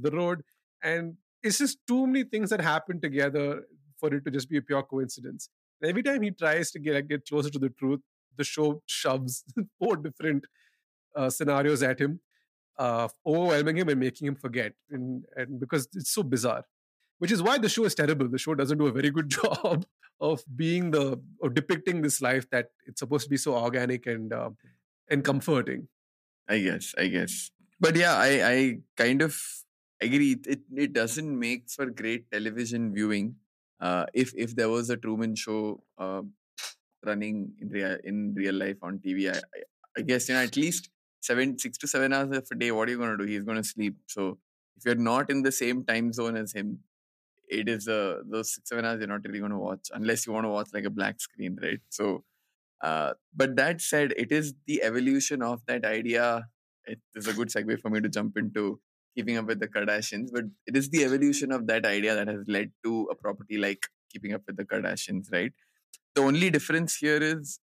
[0.00, 0.42] the road
[0.82, 3.64] and it's just too many things that happen together
[3.98, 5.48] for it to just be a pure coincidence.
[5.80, 8.00] And every time he tries to get get closer to the truth
[8.36, 9.44] the show shoves
[9.78, 10.44] four different
[11.16, 12.20] uh, scenarios at him
[12.78, 14.72] uh, overwhelming him and making him forget.
[14.90, 16.64] And, and because it's so bizarre
[17.20, 19.86] which is why the show is terrible the show doesn't do a very good job
[20.20, 24.32] of being the or depicting this life that it's supposed to be so organic and
[24.32, 24.50] uh,
[25.08, 25.88] and comforting
[26.50, 27.50] I guess, I guess.
[27.78, 29.40] But yeah, I, I kind of
[30.00, 30.36] agree.
[30.46, 33.36] It it doesn't make for great television viewing.
[33.80, 36.22] Uh, if if there was a Truman Show uh,
[37.06, 39.62] running in real in real life on TV, I, I,
[39.98, 42.72] I guess you know at least seven six to seven hours of a day.
[42.72, 43.30] What are you going to do?
[43.30, 43.94] He's going to sleep.
[44.06, 44.38] So
[44.76, 46.80] if you're not in the same time zone as him,
[47.50, 50.32] it is uh, those six seven hours you're not really going to watch unless you
[50.32, 51.80] want to watch like a black screen, right?
[51.90, 52.24] So.
[52.82, 56.46] Uh, but that said, it is the evolution of that idea.
[56.86, 58.80] It is a good segue for me to jump into
[59.14, 62.40] keeping up with the Kardashians, but it is the evolution of that idea that has
[62.48, 65.52] led to a property like keeping up with the Kardashians, right?
[66.14, 67.60] The only difference here is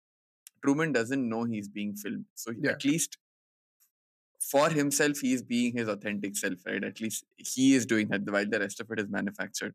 [0.65, 2.27] Truman doesn't know he's being filmed.
[2.35, 2.73] So Yeah.
[2.73, 3.19] at least
[4.41, 6.83] for himself, he is being his authentic self, right?
[6.83, 9.75] At least he is doing that while the rest of it is manufactured.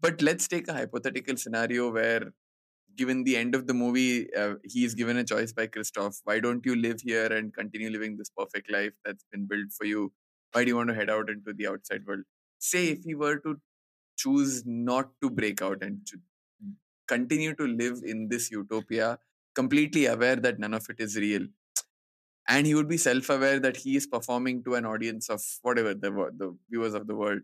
[0.00, 2.32] But let's take a hypothetical scenario where
[2.96, 6.20] given the end of the movie, uh, he is given a choice by Christof.
[6.24, 9.86] Why don't you live here and continue living this perfect life that's been built for
[9.86, 10.12] you?
[10.52, 12.24] Why do you want to head out into the outside world?
[12.58, 13.60] Say if he were to
[14.16, 16.18] choose not to break out and to
[17.08, 19.18] continue to live in this utopia,
[19.54, 21.46] completely aware that none of it is real.
[22.50, 26.10] And he would be self-aware that he is performing to an audience of whatever the
[26.36, 27.42] the viewers of the world.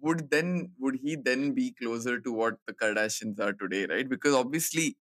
[0.00, 4.08] Would then would he then be closer to what the Kardashians are today, right?
[4.08, 4.96] Because obviously,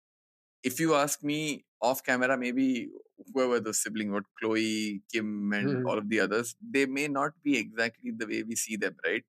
[0.64, 2.90] if you ask me off camera, maybe
[3.34, 5.84] whoever the sibling, what Khloe, Kim, and Mhm.
[5.84, 9.24] all of the others, they may not be exactly the way we see them, right?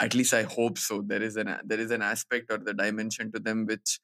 [0.00, 1.02] At least I hope so.
[1.02, 4.00] There is an there is an aspect or the dimension to them which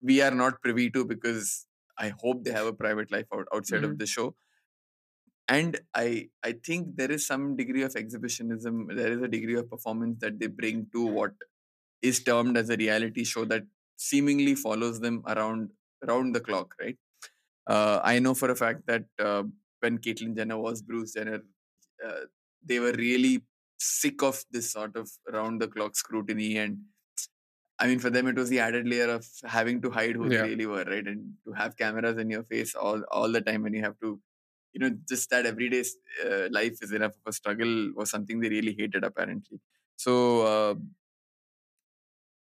[0.00, 1.66] we are not privy to because
[1.98, 3.90] I hope they have a private life out, outside Mhm.
[3.90, 4.36] of the show.
[5.48, 8.94] And I I think there is some degree of exhibitionism.
[8.96, 11.32] There is a degree of performance that they bring to what
[12.02, 13.64] is termed as a reality show that
[13.96, 15.70] seemingly follows them around
[16.02, 16.98] around the clock, right?
[17.66, 19.44] Uh, I know for a fact that uh,
[19.80, 21.42] when Caitlyn Jenner was Bruce Jenner,
[22.06, 22.22] uh,
[22.64, 23.46] they were really
[23.78, 26.78] sick of this sort of round the clock scrutiny and
[27.82, 30.38] I mean, for them, it was the added layer of having to hide who Yeah.
[30.40, 31.06] they really were, right?
[31.06, 34.20] And to have cameras in your face all all the time when you have to,
[34.72, 35.82] you know, just that everyday
[36.24, 39.60] uh, life is enough of a struggle was something they really hated, apparently.
[39.96, 40.14] So
[40.46, 40.74] uh,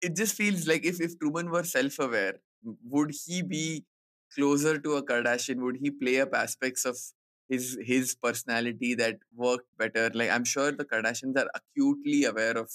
[0.01, 3.85] it just feels like if if Truman were self-aware, would he be
[4.33, 5.61] closer to a Kardashian?
[5.61, 6.97] Would he play up aspects of
[7.49, 10.09] his his personality that worked better?
[10.13, 12.71] Like I'm sure the Kardashians are acutely aware of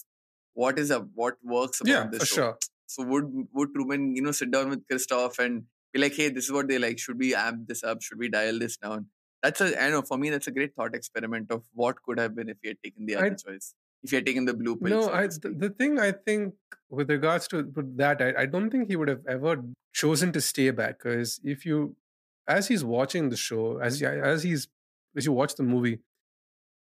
[0.54, 2.34] what is a what works about Yeah, the for show.
[2.34, 2.58] sure.
[2.86, 6.44] So would would Truman, you know, sit down with Christof and be like, hey, this
[6.44, 6.98] is what they like.
[6.98, 8.02] Should we amp this up?
[8.02, 9.06] Should we dial this down?
[9.42, 12.34] That's a I know for me that's a great thought experiment of what could have
[12.34, 13.74] been if he had taken the I- other choice.
[14.02, 14.88] If he had taken the blue pill.
[14.98, 16.54] No, so I the, thing I think
[16.88, 20.70] with regards to that, I, I don't think he would have ever chosen to stay
[20.70, 21.96] back because if you,
[22.48, 24.68] as he's watching the show, as as he's
[25.16, 25.98] as you watch the movie,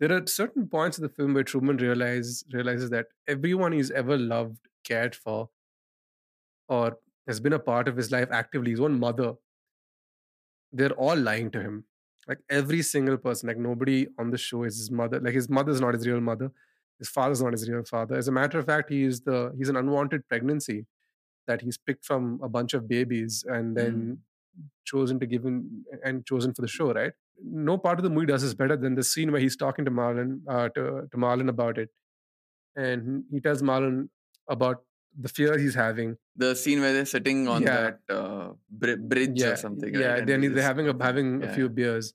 [0.02, 4.18] there are certain points of the film where Truman realizes realizes that everyone he's ever
[4.18, 5.50] loved, cared for,
[6.68, 9.34] or has been a part of his life actively, his own mother,
[10.74, 11.86] they're all lying to him.
[12.28, 15.20] Like every single person, like nobody on the show is his mother.
[15.20, 16.52] Like his mother's not his real mother.
[16.98, 18.16] His father's not his real father.
[18.16, 20.88] As a matter of fact, he is the he's an unwanted pregnancy
[21.46, 24.66] that he's picked from a bunch of babies and then hmm.
[24.84, 27.14] chosen to give him and chosen for the show, right?
[27.44, 29.92] No part of the movie does this better than the scene where he's talking to
[29.92, 31.90] Marlon, uh, to, to Marlon about it.
[32.76, 34.10] And he tells Marlon
[34.48, 34.84] about
[35.20, 36.18] the fear he's having.
[36.36, 37.92] the scene where they're sitting on Yeah.
[38.08, 39.94] that uh, bri- bridge yeah, or something.
[39.94, 40.20] Yeah, right?
[40.20, 42.14] And then they they're having a having a few beers.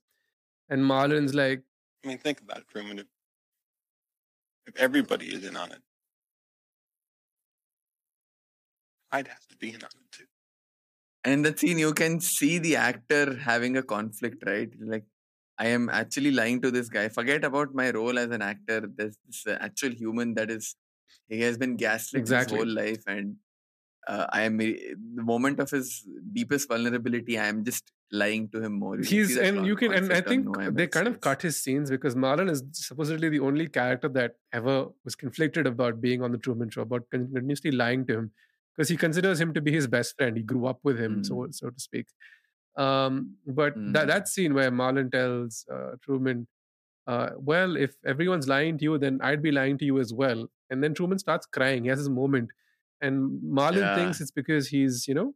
[0.71, 1.63] And Marlon's like,
[2.05, 2.99] I mean, think about it, Truman.
[3.01, 3.07] If,
[4.67, 5.83] if everybody is in on it,
[9.13, 10.25] I'd have to be in on it too.
[11.25, 14.71] And in that scene, you can see the actor having a conflict, right?
[14.81, 15.05] Like,
[15.59, 17.09] I am actually lying to this guy.
[17.09, 18.89] Forget about my role as an actor.
[18.95, 20.77] There's this uh, actual human that is,
[21.29, 22.59] he has been gaslit Exactly.
[22.59, 23.03] his whole life.
[23.07, 23.37] And
[24.07, 28.79] uh, I am, the moment of his deepest vulnerability, I am just lying to him
[28.79, 28.97] more.
[28.97, 32.15] You he's and you can and I think they kind of cut his scenes because
[32.15, 36.71] Marlon is supposedly the only character that ever was conflicted about being on the Truman
[36.71, 38.31] Show, about continuously lying to him
[38.77, 40.37] because he considers him to be his best friend.
[40.37, 42.07] He grew up with him, so so to speak.
[42.77, 44.09] Um, but that Mm.
[44.09, 46.47] that scene where Marlon tells uh, Truman,
[47.07, 50.49] uh, "Well, if everyone's lying to you, then I'd be lying to you as well."
[50.71, 51.85] And then Truman starts crying.
[51.85, 52.51] He has his moment,
[53.01, 53.95] and Marlon Yeah.
[53.95, 55.35] thinks it's because he's you know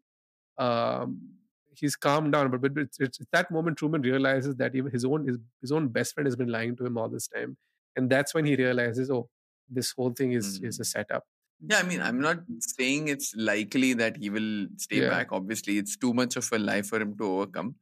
[0.58, 1.30] um,
[1.74, 2.50] he's calmed down.
[2.50, 5.72] But, but it's, it's, it's that moment Truman realizes that even his own his, his
[5.72, 7.56] own best friend has been lying to him all this time,
[7.96, 9.30] and that's when he realizes, oh,
[9.68, 11.24] this whole thing is is a setup.
[11.68, 15.08] Yeah, I mean, I'm not saying it's likely that he will stay Yeah.
[15.08, 15.28] back.
[15.30, 17.76] Obviously, it's too much of a life for him to overcome.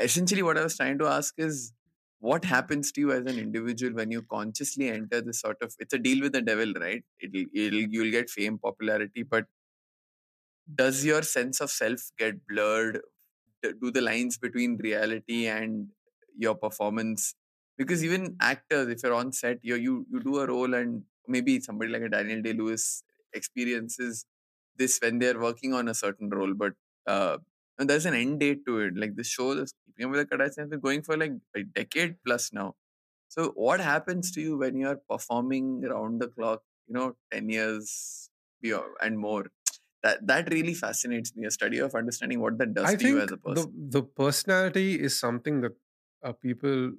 [0.00, 1.72] Essentially, what I was trying to ask is
[2.20, 5.94] what happens to you as an individual when you consciously enter this sort of it's
[5.94, 7.04] a deal with the devil, right?
[7.20, 9.46] It'll, it'll you'll get fame, popularity, but
[10.74, 13.00] does your sense of self get blurred?
[13.62, 15.90] Do the lines between reality and
[16.38, 17.34] your performance?
[17.78, 21.60] Because even actors, if you're on set, you you you do a role, and maybe
[21.60, 23.02] somebody like a Daniel Day Lewis
[23.36, 24.24] experiences
[24.76, 26.72] this when they're working on a certain role, but
[27.06, 27.38] uh,
[27.78, 28.96] and there's an end date to it.
[28.96, 32.16] Like the show, this Keeping Up with the Kardashians, been going for like a decade
[32.24, 32.74] plus now.
[33.28, 36.62] So what happens to you when you're performing around the clock?
[36.88, 38.30] You know, ten years
[38.62, 39.46] beyond and more.
[40.02, 41.46] That that really fascinates me.
[41.46, 43.72] A study of understanding what that does I to you as a person.
[43.90, 45.72] the the personality is something that
[46.22, 46.92] uh, people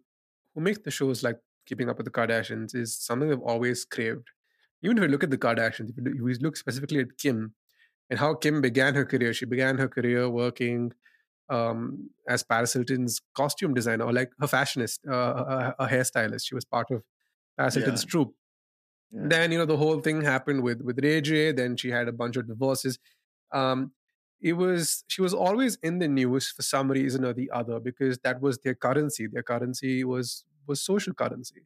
[0.54, 4.28] who make the shows like Keeping Up with the Kardashians is something they've always craved.
[4.88, 7.18] Even if you look at the Kardashians, if you look- if you look specifically at
[7.24, 7.40] Kim
[8.10, 10.94] and how Kim began her career, she began her career working
[11.50, 16.46] um, as Paris Hilton's costume designer or like her fashionist, uh, a, a hairstylist.
[16.48, 17.04] She was part of
[17.58, 18.10] Paris Hilton's Yeah.
[18.12, 18.36] troupe.
[19.12, 19.22] Yeah.
[19.34, 21.52] Then you know the whole thing happened with with Ray J.
[21.54, 23.00] Then she had a bunch of divorces.
[23.52, 23.94] Um,
[24.42, 28.20] it was she was always in the news for some reason or the other because
[28.26, 29.28] that was their currency.
[29.28, 31.62] Their currency was was social currency.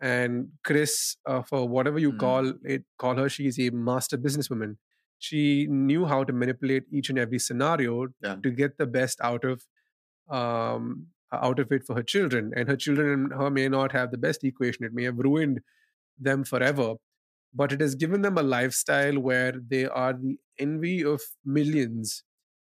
[0.00, 2.18] And Kris, uh, for whatever you Mm.
[2.18, 4.76] call it, call her, she's a master businesswoman.
[5.18, 8.36] She knew how to manipulate each and every scenario Yeah.
[8.42, 9.66] to get the best out of
[10.28, 12.52] um, out of it for her children.
[12.56, 14.84] And her children and her may not have the best equation.
[14.84, 15.60] It may have ruined
[16.18, 16.94] them forever,
[17.54, 22.22] but it has given them a lifestyle where they are the envy of millions.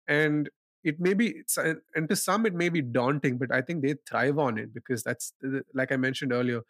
[0.08, 0.50] And
[0.82, 3.94] it may be, and and to some, it may be daunting, but I think they
[4.08, 5.32] thrive on it because that's,
[5.74, 6.62] like I mentioned earlier,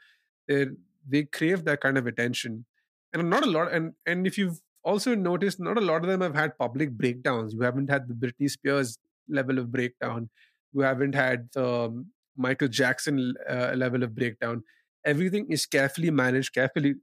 [0.49, 0.67] they
[1.09, 2.65] they crave that kind of attention.
[3.13, 6.21] And not a lot, and and if you've also noticed, not a lot of them
[6.21, 7.55] have had public breakdowns.
[7.55, 10.29] You haven't had the Britney Spears level of breakdown.
[10.73, 14.63] You haven't had the um, Michael Jackson uh, level of breakdown.
[15.05, 16.95] Everything is carefully managed, carefully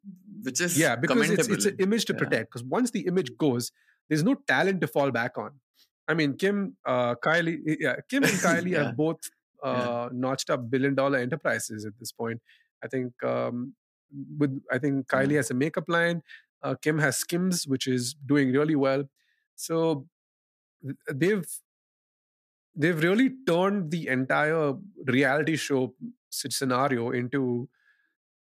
[0.44, 2.20] Which is yeah because it's, it's an image to Yeah.
[2.20, 3.72] protect because once the image goes
[4.10, 5.52] there's no talent to fall back on
[6.08, 8.86] i mean kim uh kylie yeah kim and kylie Yeah.
[8.86, 9.20] have both
[9.64, 10.10] uh Yeah.
[10.26, 12.42] notched up billion dollar enterprises at this point
[12.84, 13.74] i think um
[14.38, 16.22] with i think kylie has a makeup line
[16.64, 19.04] uh, kim has skims which is doing really well.
[19.56, 20.08] So
[21.14, 21.46] they've
[22.76, 24.74] they've really turned the entire
[25.06, 25.94] reality show
[26.30, 27.70] scenario into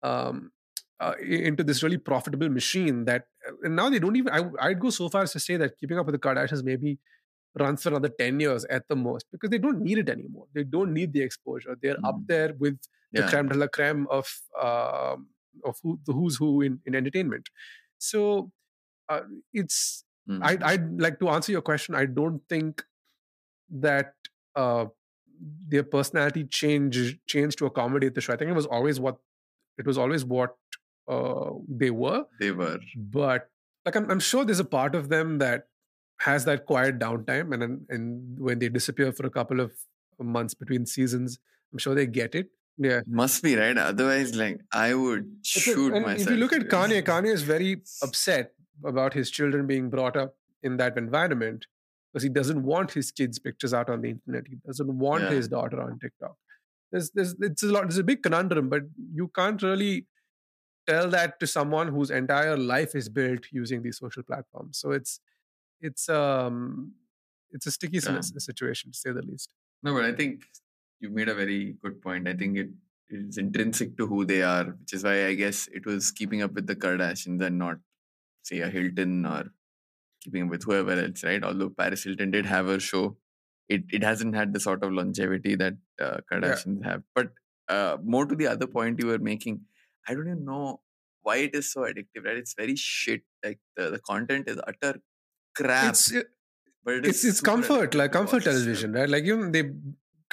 [0.03, 0.53] um
[1.01, 4.81] uh, into this really profitable machine that uh, and now they don't even I, i'd
[4.81, 6.99] go so far as to say that keeping up with the kardashians maybe
[7.59, 10.47] runs for another 10 years at the most because they don't need it anymore.
[10.55, 11.77] They don't need the exposure.
[11.83, 12.27] They're up Mm.
[12.29, 12.79] there with
[13.13, 13.29] the Yeah.
[13.31, 14.27] creme de la creme of
[14.63, 15.29] um,
[15.65, 17.49] of who, the who's who in, in entertainment
[17.99, 18.53] so
[19.09, 19.23] uh,
[19.53, 20.39] it's Mm.
[20.49, 22.85] I'd, I'd like to answer your question i don't think
[23.71, 24.15] that
[24.55, 24.87] uh,
[25.69, 29.17] their personality change changed to accommodate the show i think it was always what
[29.79, 30.55] it was always what
[31.09, 32.79] uh, they were They were.
[32.97, 33.49] but
[33.85, 35.67] like I'm, I'm sure there's a part of them that
[36.21, 39.73] has that quiet downtime and then and when they disappear for a couple of
[40.21, 41.39] months between seasons
[41.73, 43.77] i'm sure they get it yeah Must be right.
[43.77, 46.29] Otherwise, like I would It's a- shoot and myself.
[46.29, 48.53] if you look at kanye kanye is very upset
[48.85, 51.67] about his children being brought up in that environment
[52.13, 55.31] because he doesn't want his kids pictures out on the internet he doesn't want Yeah.
[55.31, 56.37] his daughter on tiktok
[56.91, 58.83] there's, there's it's a lot there's a big conundrum but
[59.21, 60.07] you can't really
[60.89, 65.21] tell that to someone whose entire life is built using these social platforms so it's
[65.81, 66.93] it's um
[67.51, 68.21] it's a sticky Yeah.
[68.21, 69.51] situation to say the least
[69.83, 70.45] No, but I think
[71.03, 72.29] you made a very good point.
[72.29, 72.71] I think it
[73.11, 76.53] is intrinsic to who they are, which is why I guess it was keeping up
[76.59, 77.77] with the Kardashians and not,
[78.43, 79.43] say, a Hilton or
[80.23, 81.43] keeping up with whoever else, right?
[81.43, 83.17] Although Paris Hilton did have her show,
[83.69, 87.03] it, it hasn't had the sort of longevity that uh, Kardashians have.
[87.15, 87.33] But
[87.69, 89.63] uh, more to the other point you were making,
[90.09, 90.81] I don't even know
[91.23, 92.37] why it is so addictive, right?
[92.37, 93.23] It's very shit.
[93.45, 95.01] Like the, the content is utter
[95.57, 95.91] crap.
[95.91, 96.29] it's it-
[96.85, 99.63] but it it's it's comfort like comfort television right like even they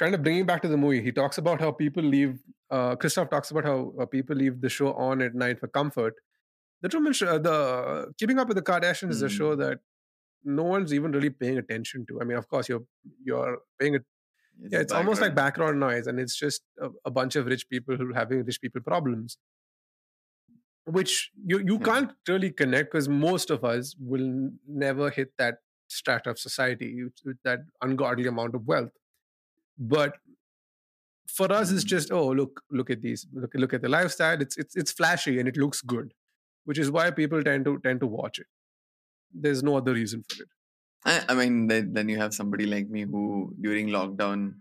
[0.00, 2.34] kind of bringing back to the movie he talks about how people leave
[2.78, 6.14] uh Christof talks about how uh, people leave the show on at night for comfort.
[6.82, 7.56] The truman show the
[8.18, 9.60] keeping up with the kardashians is a show Hmm.
[9.64, 9.78] that
[10.60, 12.20] no one's even really paying attention to.
[12.20, 12.84] I mean of course you're
[13.30, 14.04] you're paying it
[14.74, 15.80] yeah it's almost like background.
[15.80, 18.82] noise and it's just a, a bunch of rich people who are having rich people
[18.92, 19.38] problems.
[20.98, 21.84] Which you you Hmm.
[21.90, 25.58] can't really connect because most of us will never hit that
[25.88, 26.88] strata of society
[27.24, 28.92] with that ungodly amount of wealth
[29.80, 30.16] but
[31.26, 31.88] for us it's Hmm.
[31.96, 35.38] just oh look look at these look look at the lifestyle it's it's it's flashy
[35.40, 36.12] and it looks good
[36.64, 38.46] which is why people tend to tend to watch it
[39.32, 40.48] there's no other reason for it
[41.06, 44.52] I, I mean, then, then you have somebody like me who during lockdown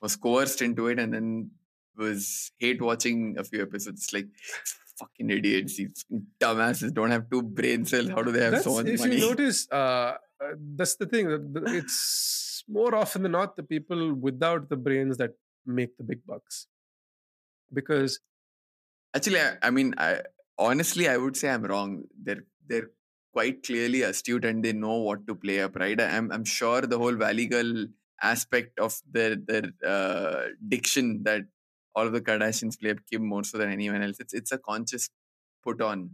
[0.00, 1.50] was coerced into it and then
[1.96, 4.06] was hate watching a few episodes.
[4.12, 4.28] Like
[5.00, 6.04] fucking idiots, these
[6.40, 8.08] dumbasses don't have two brain cells.
[8.10, 9.16] How do they have so That's- much if money?
[9.16, 10.14] you notice uh, uh,
[10.76, 11.26] that's the thing
[11.66, 11.96] it's
[12.70, 15.32] more often than not the people without the brains that
[15.66, 16.66] make the big bucks
[17.72, 18.20] because
[19.14, 20.20] Actually, I, I mean, I
[20.58, 22.04] honestly, I would say I'm wrong.
[22.22, 22.90] They're they're
[23.32, 25.76] quite clearly astute and they know what to play up.
[25.76, 26.00] Right?
[26.00, 27.86] I'm I'm sure the whole Valley Girl
[28.22, 31.42] aspect of their their uh, diction that
[31.94, 34.20] all of the Kardashians play up Kim more so than anyone else.
[34.20, 35.08] It's it's a conscious
[35.64, 36.10] put on.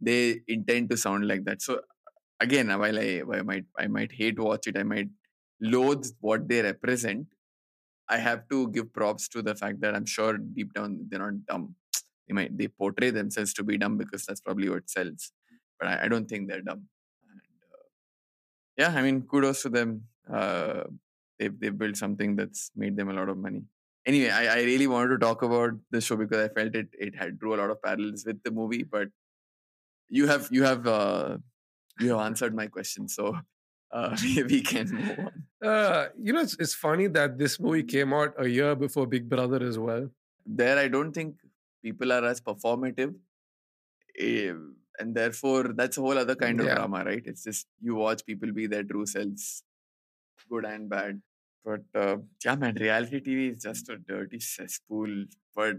[0.00, 1.62] They intend to sound like that.
[1.62, 1.80] So
[2.40, 5.08] again, while I, while I might I might hate watch it, I might
[5.60, 7.26] loathe what they represent.
[8.08, 11.46] I have to give props to the fact that I'm sure deep down they're not
[11.46, 11.74] dumb.
[12.26, 15.32] They might they portray themselves to be dumb because that's probably what sells
[15.78, 16.88] but i, I don't think they're dumb.
[17.30, 17.40] And,
[17.72, 17.86] uh,
[18.76, 20.04] yeah i mean kudos to them.
[20.30, 20.84] Uh,
[21.38, 23.62] they've, they've built something that's made them a lot of money.
[24.04, 27.14] Anyway I, I really wanted to talk about the show because i felt it it
[27.14, 29.08] had drew a lot of parallels with the movie but
[30.08, 31.36] you have you have uh,
[32.00, 33.36] you have answered my question, so
[33.90, 34.16] uh,
[34.48, 35.44] we can move on.
[35.68, 39.28] Uh, you know, it's, it's funny that this movie came out a year before Big
[39.28, 40.08] Brother as well.
[40.46, 41.36] There, I don't think
[41.82, 43.14] people are as performative,
[44.18, 44.52] eh,
[44.98, 46.74] and therefore that's a whole other kind of Yeah.
[46.76, 47.22] drama, right?
[47.24, 49.62] It's just you watch people be their true selves,
[50.50, 51.20] good and bad.
[51.64, 55.24] But uh, yeah, man, reality TV is just a dirty cesspool.
[55.54, 55.76] But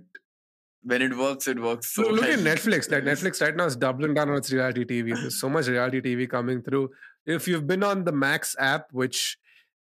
[0.84, 2.40] when it works, it works so look at.
[2.40, 2.92] Netflix.
[2.92, 5.14] Like Netflix right now is doubling down on its reality TV.
[5.16, 6.90] There's so much reality TV coming through.
[7.26, 9.38] If you've been on the Max app, which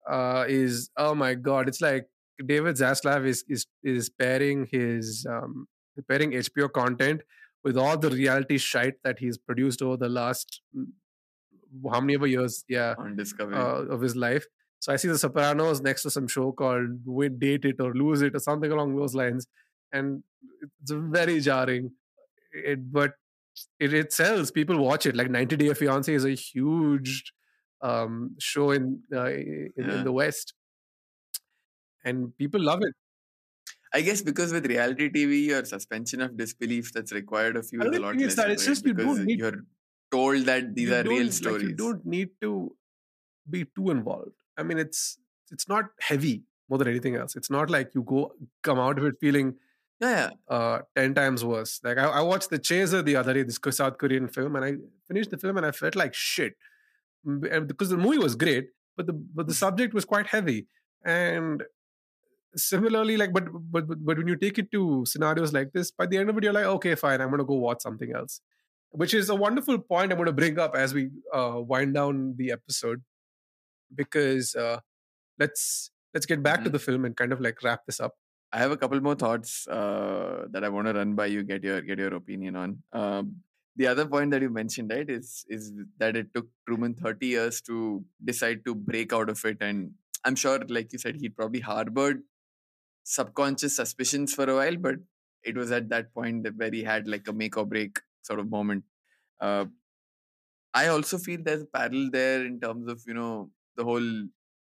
[0.09, 2.07] uh, is oh my god, it's like
[2.45, 5.67] David Zaslav is is is pairing his um,
[6.07, 7.21] pairing HBO content
[7.63, 10.85] with all the reality shite that he's produced over the last mm,
[11.91, 13.55] how many ever years, yeah, on Discovery.
[13.55, 14.45] uh, of his life.
[14.79, 17.03] So I see The Sopranos next to some show called
[17.39, 19.47] Date It or Lose It or something along those lines,
[19.91, 20.23] and
[20.81, 21.91] it's very jarring.
[22.53, 23.13] It, but
[23.79, 24.51] it, it sells.
[24.51, 25.15] People watch it.
[25.15, 27.31] Like 90 Day Fiance is a huge
[27.81, 29.97] um, show in, uh, in Yeah.
[29.99, 30.53] in the West,
[32.03, 32.93] and people love it.
[33.93, 37.95] I guess because with reality TV, your suspension of disbelief that's required of you is
[37.95, 38.35] a lot less.
[38.35, 38.51] that.
[38.51, 39.63] It's just you don't need, you're
[40.11, 41.63] told that these are real like, stories.
[41.63, 42.75] you don't need to
[43.49, 44.31] be too involved.
[44.57, 45.17] I mean, it's
[45.51, 47.35] it's not heavy more than anything else.
[47.35, 49.55] It's not like you go come out of it feeling
[49.99, 50.55] yeah, yeah.
[50.55, 51.79] uh, 10 times worse.
[51.83, 54.73] Like, I, I watched The Chaser the other day, this South Korean film, and I
[55.07, 56.53] finished the film and I felt like shit.
[57.25, 60.67] Mm, Because the movie was great, but the but the subject was quite heavy.
[61.05, 61.63] And
[62.55, 66.17] similarly, like, but, but, but, when you take it to scenarios like this, by the
[66.17, 68.41] end of it, you're like, okay, fine, I'm going to go watch something else.
[68.91, 72.35] Which is a wonderful point I'm going to bring up as we uh, wind down
[72.37, 73.03] the episode.
[73.93, 74.79] Because uh,
[75.39, 76.73] let's let's get back to Mhm.
[76.73, 78.15] the film and kind of like wrap this up.
[78.51, 81.63] I have a couple more thoughts uh, that I want to run by you, get
[81.63, 82.83] your get your opinion on.
[82.93, 83.37] Um,
[83.75, 87.61] the other point that you mentioned, right, is is that it took Truman 30 years
[87.63, 89.91] to decide to break out of it, and
[90.23, 92.23] I'm sure, like you said, he probably harbored
[93.03, 94.95] subconscious suspicions for a while, but
[95.43, 98.39] it was at that point that where he had like a make or break sort
[98.39, 98.83] of moment.
[99.39, 99.65] Uh,
[100.73, 104.09] I also feel there's a parallel there in terms of you know the whole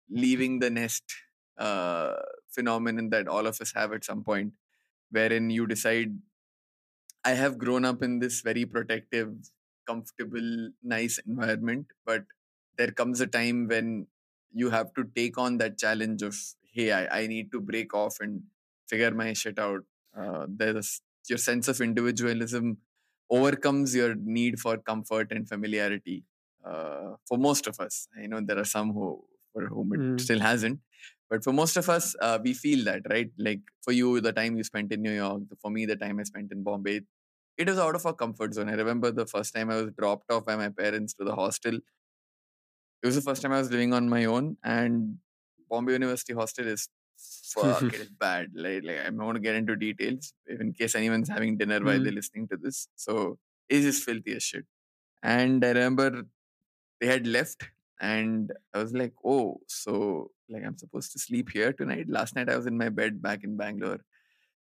[0.09, 1.03] leaving the nest
[1.57, 2.15] uh,
[2.55, 4.53] phenomenon that all of us have at some point,
[5.11, 6.17] wherein you decide,
[7.23, 9.33] I have grown up in this very protective,
[9.87, 12.23] comfortable, nice environment, but
[12.77, 14.07] there comes a time when
[14.53, 16.35] you have to take on that challenge of,
[16.73, 18.43] hey, I, I need to break off and
[18.87, 19.83] figure my shit out.
[20.15, 22.77] Uh, there's your sense of individualism
[23.29, 26.23] overcomes your need for comfort and familiarity.
[26.63, 30.19] Uh, for most of us, I know there are some who for whom it Mm.
[30.19, 30.79] still hasn't,
[31.29, 33.31] but for most of us, uh, we feel that, right?
[33.37, 36.23] Like for you, the time you spent in New York, for me, the time I
[36.23, 37.01] spent in Bombay,
[37.57, 38.69] it was out of our comfort zone.
[38.69, 41.75] I remember the first time I was dropped off by my parents to the hostel.
[41.75, 45.19] It was the first time I was living on my own, and
[45.69, 48.51] Bombay University hostel is fuck, it is bad.
[48.55, 51.99] Like, like I'm not going to get into details in case anyone's having dinner while
[51.99, 52.03] Mm.
[52.03, 52.87] they're listening to this.
[52.95, 53.37] So
[53.69, 54.65] it's just filthy as shit.
[55.23, 56.23] And I remember
[56.99, 57.69] they had left,
[58.01, 62.07] and I was like, oh, so like I'm supposed to sleep here tonight.
[62.09, 64.01] Last night I was in my bed back in Bangalore.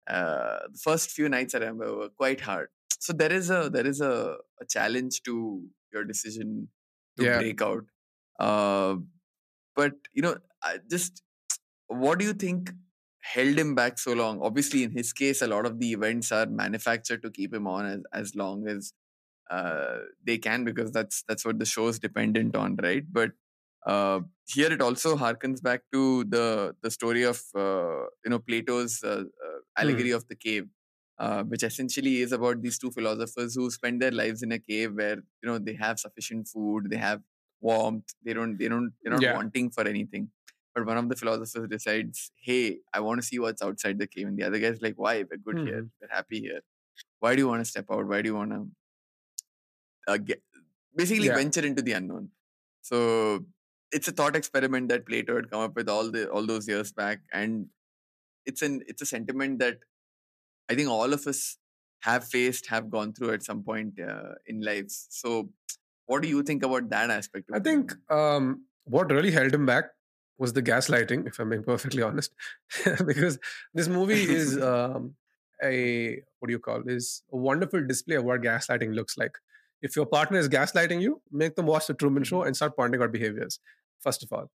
[0.09, 2.69] Uh, the first few nights I remember were quite hard.
[3.01, 6.69] So there is a there is a, a challenge to your decision
[7.19, 7.39] to Yeah.
[7.39, 7.85] break out.
[8.39, 8.97] Uh,
[9.75, 11.23] but you know, I just
[11.89, 12.71] what do you think
[13.23, 14.41] held him back so long?
[14.43, 17.87] Obviously, in his case, a lot of the events are manufactured to keep him on
[17.87, 18.93] as, as long as
[19.51, 23.05] uh, they can because that's that's what the show is dependent on, right?
[23.11, 23.33] But
[23.87, 29.03] uh, here it also harkens back to the the story of uh, you know Plato's
[29.03, 30.69] uh, uh, allegory of the cave,
[31.19, 34.95] uh, which essentially is about these two philosophers who spend their lives in a cave
[34.95, 37.23] where you know they have sufficient food, they have
[37.61, 39.39] warmth, they don't they don't they're not Yeah.
[39.39, 40.31] wanting for anything.
[40.75, 44.27] But one of the philosophers decides, "Hey, I want to see what's outside the cave,"
[44.29, 45.25] and the other guy's like, "Why?
[45.31, 45.83] We're good here.
[45.83, 45.91] Mhm.
[46.01, 46.61] We're happy here.
[47.21, 48.07] Why do you want to step out?
[48.07, 48.71] Why do you want to
[50.07, 50.43] uh, get
[50.97, 51.35] basically Yeah.
[51.37, 52.31] venture into the unknown?"
[52.83, 53.47] So
[53.93, 56.93] it's a thought experiment that Plato had come up with all the all those years
[56.93, 57.69] back, and
[58.47, 59.79] it's an it's a sentiment that
[60.69, 61.59] I think all of us
[62.01, 65.07] have faced, have gone through at some point uh, in lives.
[65.11, 65.51] So,
[66.07, 67.51] what do you think about that aspect?
[67.51, 69.87] Of I think um, what really held him back
[70.39, 72.33] was the gaslighting, if I'm being perfectly honest,
[73.07, 73.39] because
[73.75, 75.15] this movie is um,
[75.63, 79.39] a what do you call is a wonderful display of what gaslighting looks like.
[79.83, 83.03] If your partner is gaslighting you, make them watch the Truman Show and start pointing
[83.03, 83.61] out behaviors.
[84.01, 84.51] First of all,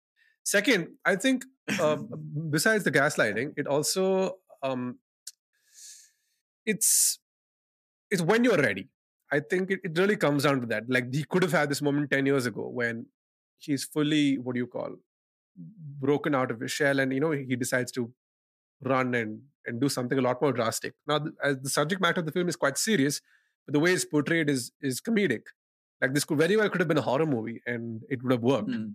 [0.45, 1.45] second, I think
[1.81, 1.97] uh,
[2.51, 4.99] besides the gaslighting, it also um,
[6.66, 7.18] it's
[8.11, 8.89] it's when you're ready.
[9.33, 10.85] I think it, it really comes down to that.
[10.89, 13.07] Like he could have had this moment 10 years ago when
[13.59, 14.97] he's fully, what do you call,
[15.57, 18.12] broken out of his shell and, you know, he decides to
[18.83, 20.95] run and, and do something a lot more drastic.
[21.07, 23.21] Now, as the subject matter of the film is quite serious,
[23.66, 25.42] but the way it's portrayed is is comedic.
[26.00, 28.42] Like this could very well could have been a horror movie and it would have
[28.42, 28.70] worked.
[28.70, 28.86] Hmm.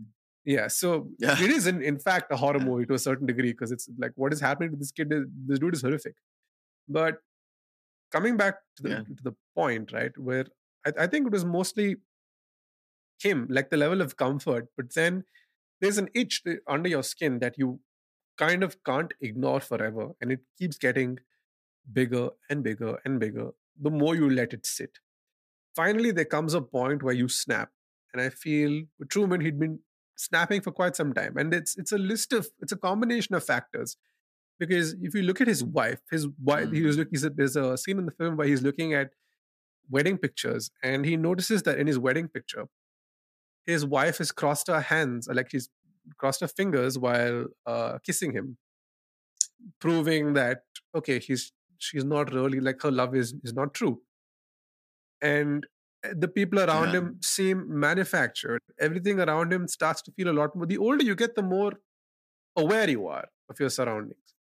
[0.45, 1.41] Yeah, so Yeah.
[1.43, 4.11] it is in, in fact a horror movie to a certain degree because it's like
[4.15, 5.11] what is happening to this kid?
[5.11, 6.15] Is, this dude is horrific.
[6.87, 7.17] But
[8.11, 9.03] coming back to the Yeah.
[9.17, 10.45] to the point, right, where
[10.85, 11.95] I, I think it was mostly
[13.19, 15.23] him, like the level of comfort, but then
[15.81, 17.79] there's an itch under your skin that you
[18.37, 21.19] kind of can't ignore forever, and it keeps getting
[21.91, 24.99] bigger and bigger and bigger the more you let it sit.
[25.75, 27.69] Finally, there comes a point where you snap,
[28.13, 29.79] and I feel with Truman he'd been
[30.15, 33.43] snapping for quite some time, and it's it's a list of it's a combination of
[33.43, 33.97] factors.
[34.57, 37.11] Because if you look at his wife, his wife, he was looking.
[37.11, 39.09] he's a, there's a scene in the film where he's looking at
[39.89, 42.65] wedding pictures, and he notices that in his wedding picture,
[43.65, 45.69] his wife has crossed her hands, like she's
[46.17, 48.57] crossed her fingers while uh, kissing him,
[49.79, 50.61] proving that
[50.95, 54.01] okay, he's she's not really like her love is is not true.
[55.21, 55.65] And
[56.03, 56.99] uh, the people around Yeah.
[56.99, 58.61] him seem manufactured.
[58.79, 60.65] Everything around him starts to feel a lot more.
[60.65, 61.73] The older you get, the more
[62.55, 64.35] aware you are of your surroundings.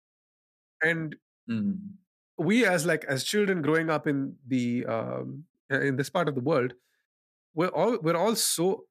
[0.83, 1.17] And
[1.49, 1.73] Hmm.
[2.39, 6.35] we as like as children growing up in the um, uh, in this part of
[6.35, 6.75] the world
[7.55, 8.87] we're all we're all so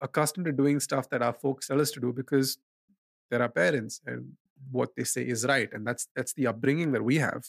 [0.00, 2.58] accustomed to doing stuff that our folks tell us to do because
[3.30, 4.36] they're our parents and
[4.70, 7.44] what they say is right and that's that's the upbringing that we have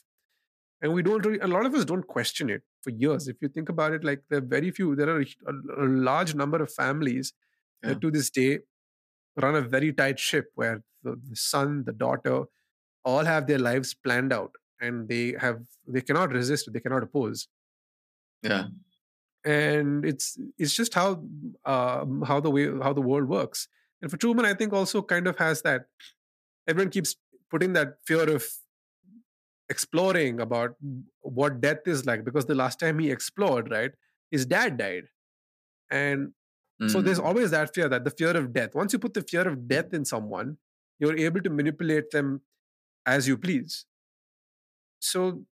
[0.82, 3.48] and we don't really a lot of us don't question it for years if you
[3.50, 6.72] think about it like there are very few there are a, a large number of
[6.84, 7.34] families
[7.84, 7.90] Yeah.
[7.90, 8.60] that to this day
[9.44, 12.38] run a very tight ship where the, the son the daughter
[13.04, 14.52] all have their lives planned out
[14.82, 17.48] and they have they cannot resist they cannot oppose
[18.44, 18.66] Yeah.
[19.44, 21.24] and it's it's just how
[21.66, 23.68] um, how the way how the world works
[24.02, 25.86] and for truman i think also kind of has that
[26.68, 27.16] everyone keeps
[27.50, 28.46] putting that fear of
[29.70, 30.76] exploring about
[31.22, 33.92] what death is like because the last time he explored right
[34.32, 35.06] his dad died
[35.92, 36.34] and
[36.88, 37.26] so there's Hmm.
[37.26, 39.94] always that fear that the fear of death once you put the fear of death
[39.94, 40.58] in someone
[41.00, 42.42] you're able to manipulate them
[43.06, 43.86] as you please
[45.00, 45.46] so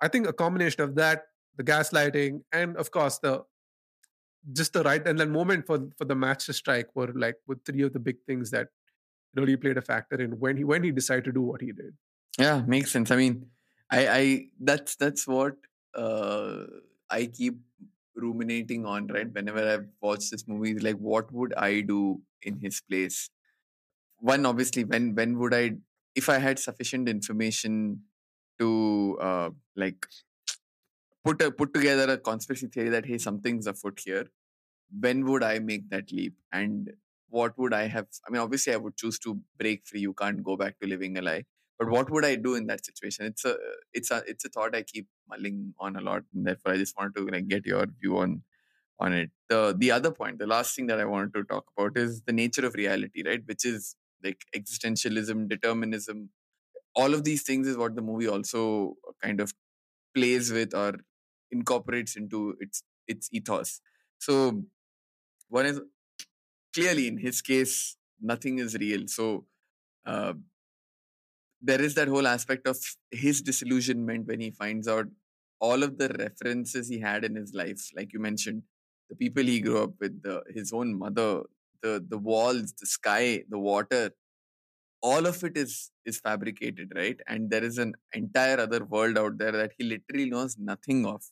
[0.00, 1.24] i think a combination of that
[1.56, 3.44] the gaslighting and of course the
[4.52, 7.64] just the right and then moment for for the match to strike were like with
[7.64, 8.68] three of the big things that
[9.38, 11.94] really played a factor in when he when he decided to do what he did
[12.38, 13.10] Yeah, makes sense.
[13.10, 13.50] I mean,
[13.90, 15.56] I, I that's that's what
[15.94, 16.64] uh,
[17.10, 17.58] I keep
[18.14, 19.32] ruminating on, right?
[19.32, 23.30] Whenever I've watched this movie, like, what would I do in his place?
[24.18, 25.76] One, obviously, when when would I,
[26.14, 28.04] if I had sufficient information
[28.58, 30.06] to uh, like
[31.24, 34.26] put a put together a conspiracy theory that hey, something's afoot here.
[35.00, 36.36] When would I make that leap?
[36.52, 36.94] And
[37.28, 38.06] what would I have?
[38.26, 40.00] I mean, obviously, I would choose to break free.
[40.00, 41.44] You can't go back to living a lie.
[41.78, 43.26] But what would i do in that situation?
[43.26, 43.56] It's a
[43.92, 46.96] it's a it's a thought i keep mulling on a lot and therefore i just
[46.98, 48.42] wanted to like get your view on
[48.98, 49.30] on it.
[49.48, 52.32] The the other point the last thing that i wanted to talk about is the
[52.32, 53.42] nature of reality right?
[53.46, 56.30] Which is like existentialism determinism.
[56.96, 59.54] All of these things is what the movie also kind of
[60.14, 60.94] plays with or
[61.50, 63.80] incorporates into its its ethos.
[64.18, 64.64] So
[65.48, 65.80] one is
[66.78, 69.06] clearly in his case nothing is real.
[69.06, 69.46] So
[70.06, 70.34] uh,
[71.60, 72.78] there is that whole aspect of
[73.10, 75.06] his disillusionment when he finds out
[75.60, 78.62] all of the references he had in his life like you mentioned
[79.10, 81.42] the people he grew up with the, his own mother
[81.82, 84.10] the the walls the sky the water
[85.02, 87.20] all of it is is fabricated right?
[87.26, 91.22] And there is an entire other world out there that he literally knows nothing of.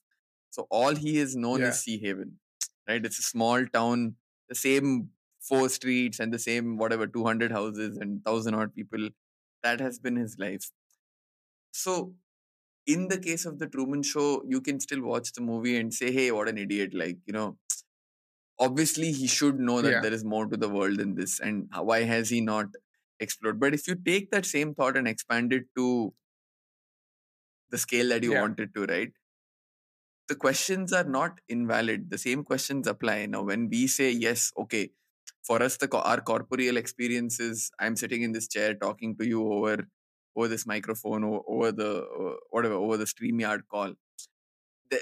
[0.50, 1.68] So all he has known Yeah.
[1.70, 2.32] is Seahaven
[2.88, 3.04] right?
[3.04, 4.16] It's a small town
[4.48, 5.10] the same
[5.48, 9.08] four streets and the same whatever 200 houses and 1000 odd people.
[9.62, 10.70] That has been his life.
[11.72, 12.14] So
[12.86, 16.12] in the case of the truman show you can still watch the movie and say
[16.12, 17.58] hey what an idiot like you know?
[18.58, 20.00] Obviously he should know that Yeah.
[20.00, 22.66] there is more to the world than this and why has he not
[23.20, 23.58] explored?
[23.60, 26.14] But if you take that same thought and expand it to
[27.70, 28.40] the scale that you Yeah.
[28.40, 29.12] want it to right?
[30.28, 32.10] The questions are not invalid.
[32.10, 33.26] The same questions apply.
[33.26, 34.90] Now when we say yes okay
[35.46, 39.76] for us the our corporeal experiences i'm sitting in this chair talking to you over
[40.36, 43.92] over this microphone over, over the uh, whatever over the streamyard call.
[44.90, 45.00] That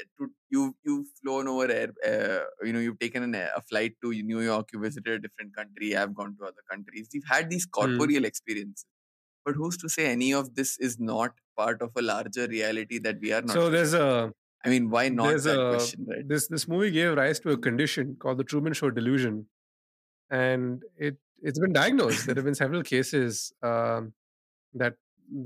[0.49, 4.40] you you've flown over air uh, you know you've taken an, a flight to new
[4.40, 7.11] york you visited a different country i've gone to other countries.
[7.12, 8.86] We've had these corporeal experiences.
[9.45, 13.20] But who's to say any of this is not part of a larger reality that
[13.20, 14.32] we are not so there's a
[14.64, 16.26] I mean, why not that a question, right?
[16.26, 19.47] this this movie gave rise to a condition called the Truman Show delusion,
[20.35, 22.26] and it it's been diagnosed.
[22.26, 24.12] there have been several cases um,
[24.74, 24.95] that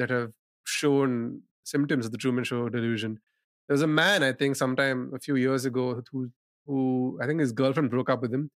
[0.01, 0.33] that have
[0.65, 3.21] shown symptoms of the Truman Show delusion.
[3.67, 6.31] There was a man, I think, sometime a few years ago, who
[6.67, 8.51] who I think his girlfriend broke up with him,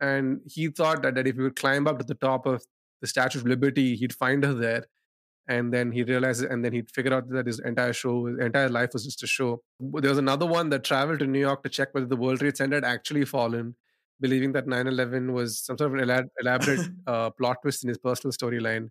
[0.00, 2.64] and he thought that, that if he would climb up to the top of
[3.00, 4.84] the Statue of Liberty, he'd find her there.
[5.50, 8.68] And then he realized, and then he'd figure out that his entire show, his entire
[8.68, 9.62] life was just a show.
[9.80, 12.58] There was another one that traveled to New York to check whether the World Trade
[12.58, 13.74] Center had actually fallen,
[14.20, 17.88] believing that 9 11 was some sort of an elab- elaborate uh, plot twist in
[17.88, 18.88] his personal storyline.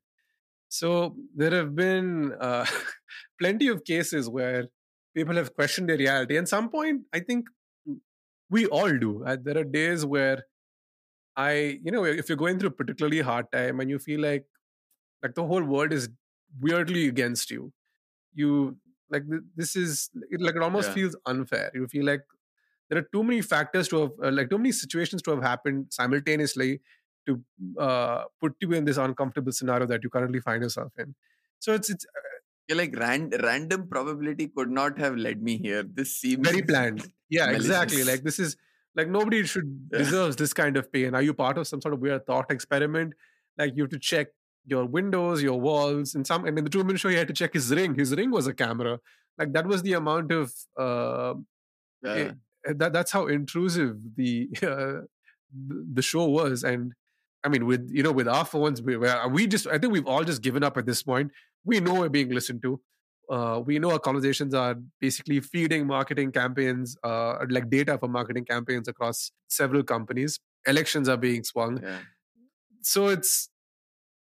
[0.70, 2.66] So there have been uh,
[3.40, 4.68] plenty of cases where
[5.16, 6.38] people have questioned their reality.
[6.38, 7.46] And some point, I think
[8.50, 9.24] we all do.
[9.26, 10.44] Uh, there are days where
[11.36, 14.46] I, you know, if you're going through a particularly hard time and you feel like
[15.24, 16.10] like the whole world is
[16.60, 17.74] weirdly against you,
[18.34, 18.78] you
[19.10, 20.96] like th- this is it, like it almost Yeah.
[20.96, 21.72] feels unfair.
[21.74, 22.22] You feel like
[22.90, 25.88] there are too many factors to have uh, like too many situations to have happened
[25.90, 26.82] simultaneously
[27.26, 27.42] to
[27.80, 31.14] uh, put you in this uncomfortable scenario that you currently find yourself in.
[31.60, 32.06] So it's it's
[32.70, 35.84] You're like ran- random probability could not have led me here.
[35.84, 37.12] This seems very planned.
[37.30, 38.04] Yeah, exactly.
[38.04, 38.56] Like this is
[38.96, 41.14] like nobody should deserves this kind of pain.
[41.16, 43.14] Are you part of some sort of weird thought experiment?
[43.58, 44.28] Like you have to check
[44.66, 46.46] your windows, your walls, and some.
[46.46, 47.96] And in the Truman Show, he had to check his ring.
[47.96, 49.00] His ring was a camera.
[49.38, 50.54] Like that was the amount of.
[50.78, 51.36] Uh,
[52.04, 52.32] Yeah.
[52.68, 55.02] It- that that's how intrusive the uh,
[55.68, 56.94] the the show was, and
[57.44, 60.24] I mean, with you know, with our phones, we we just I think we've all
[60.24, 61.32] just given up at this point.
[61.64, 62.80] We know we're being listened to.
[63.30, 68.46] Uh, we know our conversations are basically feeding marketing campaigns, uh, like data for marketing
[68.46, 70.40] campaigns across several companies.
[70.66, 72.00] Elections are being swung, yeah.
[72.82, 73.50] so it's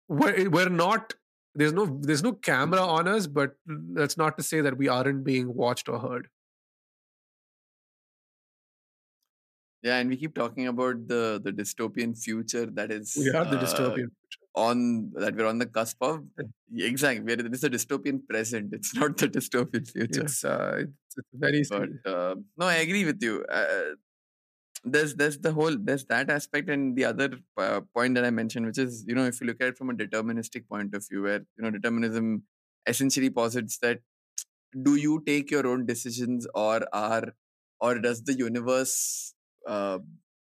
[0.07, 1.13] we're, we're not.
[1.55, 5.23] There's no there's no camera on us, but that's not to say that we aren't
[5.23, 6.27] being watched or heard.
[9.83, 13.57] Yeah, and we keep talking about the the dystopian future that is We are the
[13.57, 14.11] uh, dystopian.
[14.55, 16.23] on that we're on the cusp of.
[16.73, 18.73] Exactly, we're, is a dystopian present.
[18.73, 20.21] It's not the dystopian future.
[20.21, 23.45] It's uh, it's, it's very but uh, no, I agree with you.
[23.51, 23.95] Uh,
[24.85, 28.65] there's there's the whole there's that aspect and the other uh, point that I mentioned,
[28.65, 31.23] which is you know if you look at it from a deterministic point of view,
[31.23, 32.43] where you know determinism
[32.87, 33.99] essentially posits that
[34.81, 37.33] do you take your own decisions or are
[37.79, 39.33] or does the universe
[39.67, 39.99] uh,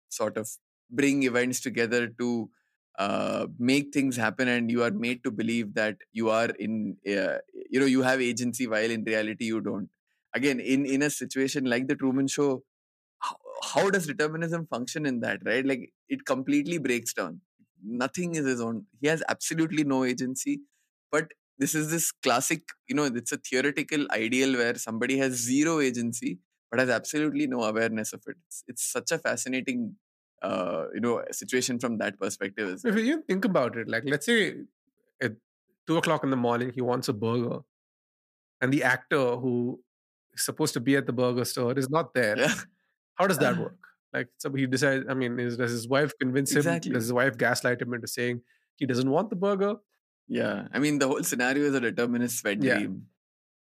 [0.09, 0.49] sort of
[0.89, 2.49] bring events together to
[2.97, 7.37] uh, make things happen and you are made to believe that you are in uh,
[7.69, 9.89] you know you have agency while in reality you don't.
[10.33, 12.63] Again in in a situation like the truman show
[13.19, 15.65] how, how does determinism function in that right?
[15.65, 17.41] Like it completely breaks down.
[17.83, 18.85] Nothing is his own.
[19.01, 20.61] He has absolutely no agency
[21.11, 25.79] but this is this classic you know it's a theoretical ideal where somebody has zero
[25.79, 26.39] agency
[26.69, 29.95] but has absolutely no awareness of it it's, it's such a fascinating
[30.41, 33.03] uh, you know situation from that perspective If well.
[33.03, 34.55] you think about it, like let's say
[35.21, 35.33] at
[35.87, 37.59] two o'clock in the morning he wants a burger,
[38.61, 39.81] and the actor who
[40.33, 42.37] is supposed to be at the burger store is not there.
[42.37, 42.53] Yeah.
[43.15, 43.75] How does that work?
[44.13, 45.05] Like, so he decides.
[45.09, 46.57] I mean, is, does his wife convince him?
[46.59, 46.93] Exactly.
[46.93, 48.41] Does his wife gaslight him into saying
[48.77, 49.75] he doesn't want the burger?
[50.27, 52.75] Yeah, I mean the whole scenario is a determinist wet Yeah.
[52.79, 53.07] dream.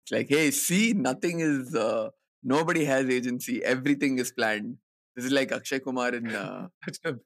[0.03, 2.09] It's like, hey, see, nothing is, uh,
[2.43, 3.63] nobody has agency.
[3.63, 4.77] Everything is planned.
[5.15, 6.67] This is like Akshay Kumar in uh,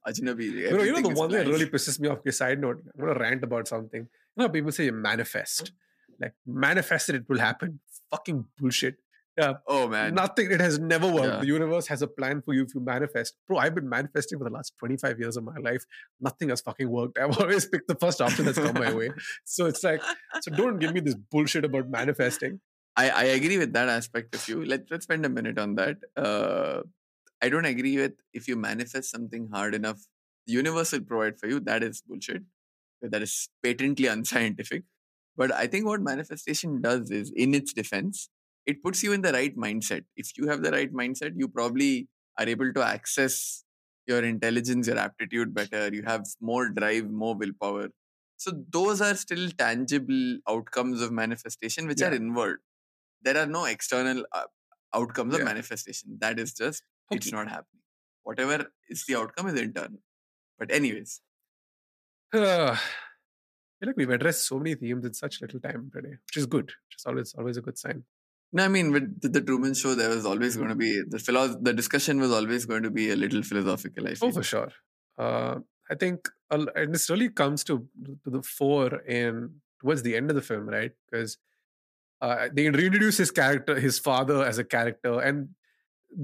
[0.07, 0.51] Ajnabee.
[0.51, 2.19] You know, you know the one that really pisses me off.
[2.19, 4.01] Okay, side note, I'm gonna rant about something.
[4.01, 5.71] You know, people say manifest,
[6.19, 7.79] like manifested it will happen.
[8.11, 8.95] Fucking bullshit.
[9.37, 10.49] Yeah, Oh man, Nothing.
[10.49, 11.27] It has never worked.
[11.27, 11.39] Yeah.
[11.41, 13.35] The universe has a plan for you if you manifest.
[13.47, 15.83] Bro, I've been manifesting for the last 25 years of my life.
[16.21, 17.19] Nothing has fucking worked.
[17.19, 19.09] I've always picked the first option that's come my way.
[19.43, 20.01] So it's like,
[20.39, 22.61] so don't give me this bullshit about manifesting.
[22.97, 24.63] I, I agree with that aspect of you.
[24.63, 25.97] Let, let's spend a minute on that.
[26.15, 26.81] Uh,
[27.41, 29.99] I don't agree with if you manifest something hard enough,
[30.47, 31.59] the universe will provide for you.
[31.59, 32.43] That is bullshit.
[33.01, 34.83] That is patently unscientific.
[35.37, 38.29] But I think what manifestation does is, in its defense,
[38.65, 40.03] it puts you in the right mindset.
[40.15, 42.07] If you have the right mindset, you probably
[42.39, 43.63] are able to access
[44.07, 45.89] your intelligence, your aptitude better.
[45.93, 47.89] You have more drive, more willpower.
[48.37, 52.17] So those are still tangible outcomes of manifestation, which are Yeah.
[52.17, 52.59] inward.
[53.25, 54.43] There are no external uh,
[54.93, 56.17] outcomes of manifestation.
[56.25, 57.81] That is just it's not happening.
[58.23, 58.57] Whatever
[58.89, 59.99] is the outcome is internal.
[60.59, 61.21] But anyways,
[62.33, 62.77] I
[63.79, 66.65] feel like we've addressed so many themes in such little time today, which is good.
[66.87, 68.03] Which is always always a good sign.
[68.53, 71.19] no, I mean with the, the Truman Show, there was always going to be the
[71.19, 74.07] philo- The discussion was always going to be a little philosophical.
[74.07, 74.29] I feel.
[74.29, 74.71] Oh, for sure.
[75.17, 75.55] Uh,
[75.89, 77.87] I think, and this really comes to
[78.23, 80.91] to the fore in towards the end of the film, right?
[81.09, 81.37] Because
[82.25, 85.49] Uh, they reintroduce his character, his father as a character, and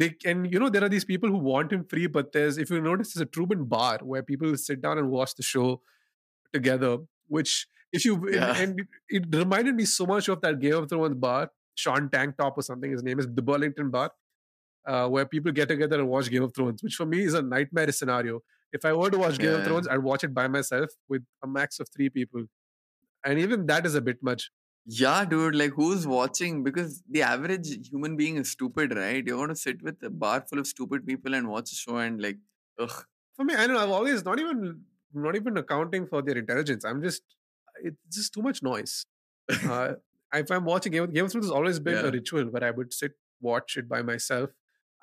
[0.02, 2.72] they and you know there are these people who want him free, but there's if
[2.72, 5.68] you notice there's a Truman bar where people sit down and watch the show
[6.54, 6.94] together.
[7.28, 7.68] Which
[8.00, 8.56] if you Yeah.
[8.62, 12.38] and, and it reminded me so much of that Game of Thrones bar, Sean Tank
[12.38, 12.92] Top or something.
[12.92, 14.12] His name is the Burlington Bar,
[14.88, 17.42] uh, where people get together and watch Game of Thrones, which for me is a
[17.42, 18.42] nightmare scenario.
[18.80, 21.48] If I were to watch Game of Thrones, I'd watch it by myself with a
[21.48, 22.46] max of three people,
[23.26, 24.50] and even that is a bit much.
[24.86, 26.64] Yeah, dude, like who's watching?
[26.64, 29.26] Because the average human being is stupid, right?
[29.26, 31.98] You're going to sit with a bar full of stupid people and watch a show
[31.98, 32.38] and like,
[32.80, 33.06] ugh.
[33.36, 33.84] For me, I don't know.
[33.84, 34.82] I've always not even
[35.14, 36.84] not even accounting for their intelligence.
[36.84, 37.22] I'm just
[37.84, 39.06] it's just too much noise.
[39.68, 39.94] Uh,
[40.34, 42.08] if I'm watching Game of, Game of Thrones, has always been Yeah.
[42.08, 44.50] a ritual where I would sit watch it by myself.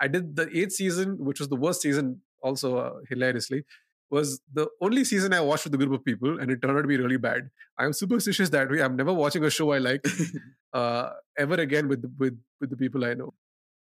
[0.01, 3.64] I did the eighth season, which was the worst season, also uh, hilariously,
[4.11, 6.83] was the only season I watched with a group of people, and it turned out
[6.83, 7.51] to be really bad.
[7.79, 8.83] I'm superstitious that way.
[8.83, 10.05] I'm never watching a show I like
[10.73, 13.35] uh, ever again with the, with with the people I know.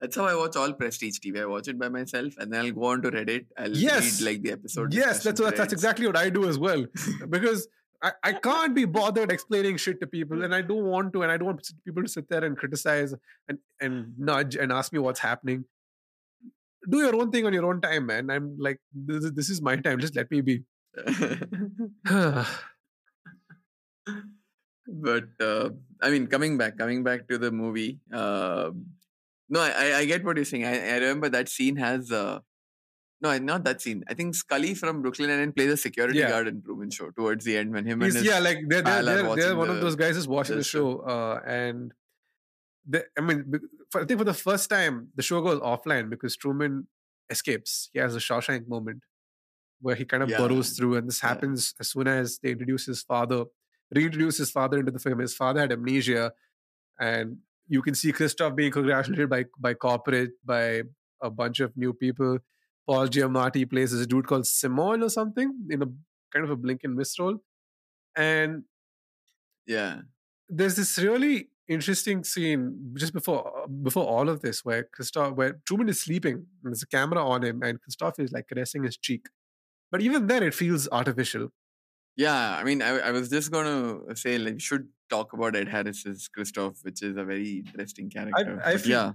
[0.01, 1.41] That's how I watch all Prestige TV.
[1.41, 3.47] I watch it by myself and then I'll go on to Reddit.
[3.57, 4.21] I'll Yes.
[4.21, 4.93] read like the episode.
[4.93, 6.85] Yes, that's what, that's exactly what I do as well.
[7.31, 7.69] because
[8.03, 11.31] I, I can't be bothered explaining shit to people, and I don't want to, and
[11.31, 13.15] I don't want people to sit there and criticize
[13.49, 15.67] and and nudge and ask me what's happening.
[16.91, 18.31] Do your own thing on your own time, man.
[18.31, 20.01] I'm like, this, is- this is my time.
[20.01, 20.63] Just let me be.
[24.87, 25.71] but uh,
[26.03, 28.01] I mean, coming back, coming back to the movie.
[28.13, 28.71] Uh,
[29.49, 30.65] no, I, I- get what you're saying.
[30.65, 32.11] I, I remember that scene has.
[32.11, 32.41] Uh,
[33.21, 34.03] no, not that scene.
[34.09, 36.29] I think Scully from Brooklyn Nine-Nine plays a security Yeah.
[36.31, 38.83] guard in Truman Show towards the end when him and He's, his yeah, like they're
[38.83, 41.93] they're, they're, they're one of those guys is watching the the show, uh, and
[42.89, 43.53] the, I mean,
[43.93, 46.89] for, I think for the first time the show goes offline because Truman
[47.31, 47.91] escapes.
[47.93, 49.03] He has a Shawshank moment
[49.81, 51.29] where he kind of Yeah, burrows through, and this yeah.
[51.29, 53.45] happens as soon as they introduce his father,
[53.95, 55.19] reintroduce his father into the film.
[55.19, 56.33] His father had amnesia,
[56.99, 57.39] and
[57.69, 60.83] you can see Christof being congratulated by by corporate by
[61.21, 62.39] a bunch of new people.
[62.87, 65.87] Paul Giamatti plays this dude called Simon or something in a
[66.33, 67.39] kind of a blink and miss role.
[68.17, 68.65] And
[69.67, 70.01] yeah.
[70.49, 75.89] there's this really interesting scene just before before all of this where Christof where Truman
[75.89, 79.27] is sleeping and there's a camera on him and Christof is like caressing his cheek.
[79.91, 81.53] But even then it feels artificial.
[82.17, 85.57] Yeah, I mean, I, I was just going to say, like, we should talk about
[85.57, 88.61] Ed Harris's Christof, which is a very interesting character.
[88.63, 89.13] I But feel- yeah,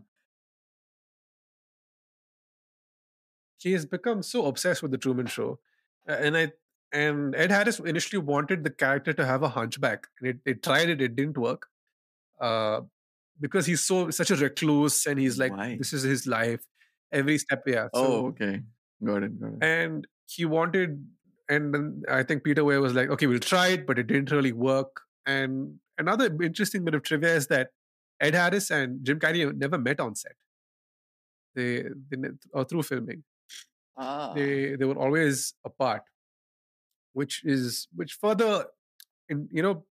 [3.59, 5.59] He has become so obsessed with the Truman show.
[6.07, 6.51] Uh, And I
[6.93, 10.07] and Ed Harris initially wanted the character to have a hunchback.
[10.19, 11.67] And it, it tried it, it didn't work.
[12.39, 12.81] Uh
[13.39, 15.77] because he's so such a recluse and he's like Why?
[15.77, 16.61] this is his life.
[17.11, 17.87] Every step, yeah.
[17.93, 18.61] oh, So- okay.
[19.03, 19.63] Got it, got it.
[19.63, 21.05] and he wanted
[21.49, 24.31] and then i think Peter Weir was like okay we'll try it but it didn't
[24.31, 27.69] really work and another interesting bit of trivia is that
[28.19, 30.33] ed harris and jim carrey never met on set
[31.55, 32.17] they, they
[32.51, 33.23] or through filming
[33.99, 36.01] Ah, they they were always apart
[37.13, 38.65] which is which further
[39.29, 39.85] in you know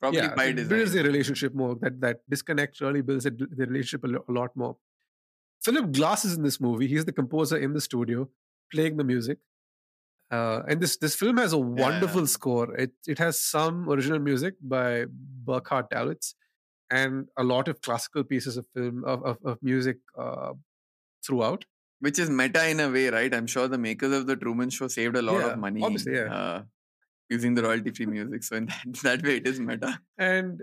[0.00, 0.68] probably yeah, by design.
[0.68, 1.76] builds the relationship more.
[1.80, 4.76] That that disconnect really builds the relationship a, lo- a lot more.
[5.62, 6.86] Philip Glass is in this movie.
[6.86, 8.28] He's the composer in the studio,
[8.72, 9.38] playing the music.
[10.30, 12.74] Uh, and this this film has a wonderful score.
[12.76, 16.34] It it has some original music by Burkhard Dallwitz,
[16.90, 20.52] and a lot of classical pieces of film of of, of music uh,
[21.26, 21.64] throughout.
[22.00, 23.34] Which is meta in a way, right?
[23.34, 26.14] I'm sure the makers of the Truman Show saved a lot Yeah, of money obviously,
[26.14, 26.32] yeah.
[26.32, 26.62] uh,
[27.28, 28.42] using the royalty free music.
[28.42, 30.00] So in that, that way, it is meta.
[30.16, 30.62] And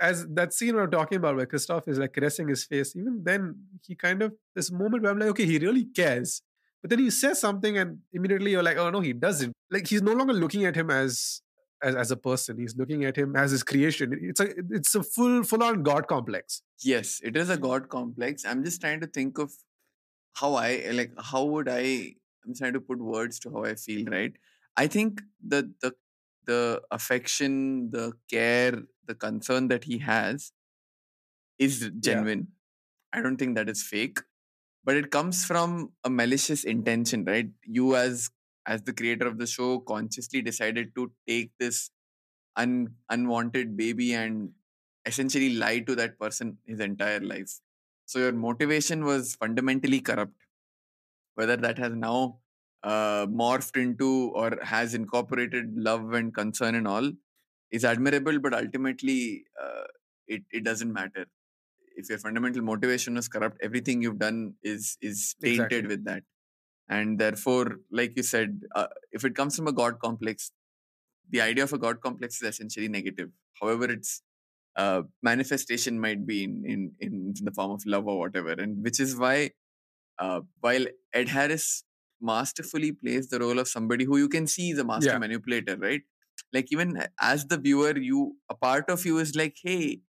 [0.00, 3.54] as that scene we're talking about where Christof is like caressing his face, even then
[3.86, 6.42] he kind of this moment where I'm like, okay, he really cares.
[6.82, 9.52] But then he says something and immediately you're like, oh no, he doesn't.
[9.70, 11.42] Like he's no longer looking at him as
[11.82, 12.58] as, as a person.
[12.58, 14.18] He's looking at him as his creation.
[14.20, 16.62] It's a it's a full full on God complex.
[16.82, 18.44] Yes, it is a god complex.
[18.44, 19.52] I'm just trying to think of
[20.34, 22.14] how I like how would I
[22.44, 24.32] I'm trying to put words to how I feel, right?
[24.76, 25.94] I think the the
[26.46, 30.52] the affection, the care, the concern that he has
[31.58, 32.48] is genuine.
[33.12, 34.18] I don't think that is fake.
[34.84, 37.48] But it comes from a malicious intention, right?
[37.64, 38.30] You as
[38.66, 41.90] as the creator of the show consciously decided to take this
[42.56, 44.50] un, unwanted baby and
[45.06, 47.60] essentially lie to that person his entire life.
[48.06, 50.34] So your motivation was fundamentally corrupt.
[51.34, 52.38] Whether that has now
[52.86, 57.10] uh, morphed into or has incorporated love and concern and all
[57.72, 59.84] is admirable, but ultimately uh,
[60.28, 61.26] it, it doesn't matter.
[61.96, 65.88] If your fundamental motivation is corrupt, everything you've done is is tainted Exactly.
[65.88, 66.22] with that.
[66.88, 70.52] And therefore, like you said, uh, if it comes from a God complex,
[71.30, 73.30] the idea of a God complex is essentially negative.
[73.60, 74.22] However, it's
[74.76, 76.62] uh, manifestation might be in,
[77.00, 79.50] in in the form of love or whatever, and which is why
[80.18, 81.82] uh, while Ed Harris
[82.20, 85.18] masterfully plays the role of somebody who you can see is a master Yeah.
[85.18, 86.02] manipulator, right?
[86.52, 90.00] Like even as the viewer, you a part of you is like, hey,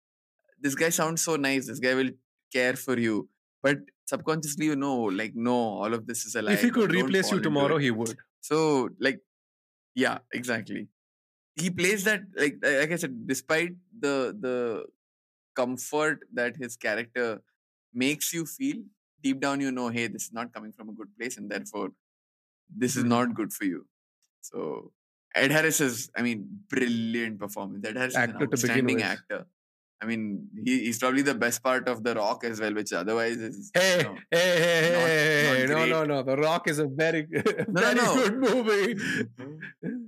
[0.60, 1.68] this guy sounds so nice.
[1.68, 2.12] This guy will
[2.54, 3.30] care for you,
[3.62, 6.54] but subconsciously you know, like, no, all of this is a lie.
[6.54, 8.18] if he could don't replace you tomorrow, he would.
[8.42, 9.22] So, like,
[9.96, 10.88] yeah, exactly.
[11.56, 14.86] He plays that like like I said, despite the the
[15.56, 17.42] comfort that his character
[17.94, 18.84] makes you feel,
[19.24, 21.90] deep down you know, hey, this is not coming from a good place, and therefore
[22.76, 23.08] this is Mhm.
[23.10, 23.88] not good for you.
[24.42, 24.92] So
[25.36, 27.86] Ed Harris is, I mean, brilliant performance.
[27.86, 29.46] Ed Harris Actor is an outstanding actor.
[30.00, 33.38] I mean, he, he's probably the best part of The Rock as well, which otherwise
[33.38, 35.08] is Hey, you know, hey, hey, hey, not-
[35.58, 36.24] hey, not no, no, no.
[36.24, 37.28] The Rock is a very,
[37.68, 38.14] no, very no.
[38.16, 38.96] good movie.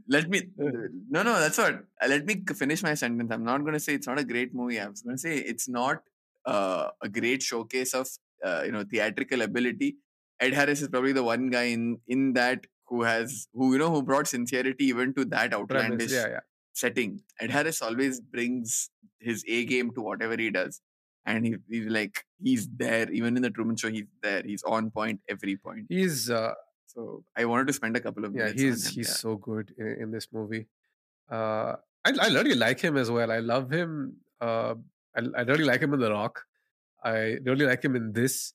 [0.08, 3.74] let me no no that's what uh, let me finish my sentence i'm not going
[3.74, 6.02] to say it's not a great movie i was going to say it's not
[6.46, 8.08] uh, a great showcase of
[8.44, 9.96] uh, you know theatrical ability
[10.40, 13.92] ed harris is probably the one guy in in that who has who you know
[13.92, 16.40] who brought sincerity even to that outlandish yeah, yeah.
[16.74, 20.82] setting ed harris always brings his a game to whatever he does
[21.26, 24.90] and he, he's like he's there even in the truman show he's there he's on
[24.90, 26.54] point every point He's, uh,
[26.88, 29.14] so i wanted to spend a couple of yeah, he's he's yeah.
[29.14, 30.68] so good in, in this movie.
[31.30, 31.76] Uh,
[32.06, 33.32] I, I really like him as well.
[33.32, 34.18] I love him.
[34.42, 34.76] Uh,
[35.16, 36.44] I, I really like him in The Rock.
[37.04, 38.54] I really like him in this.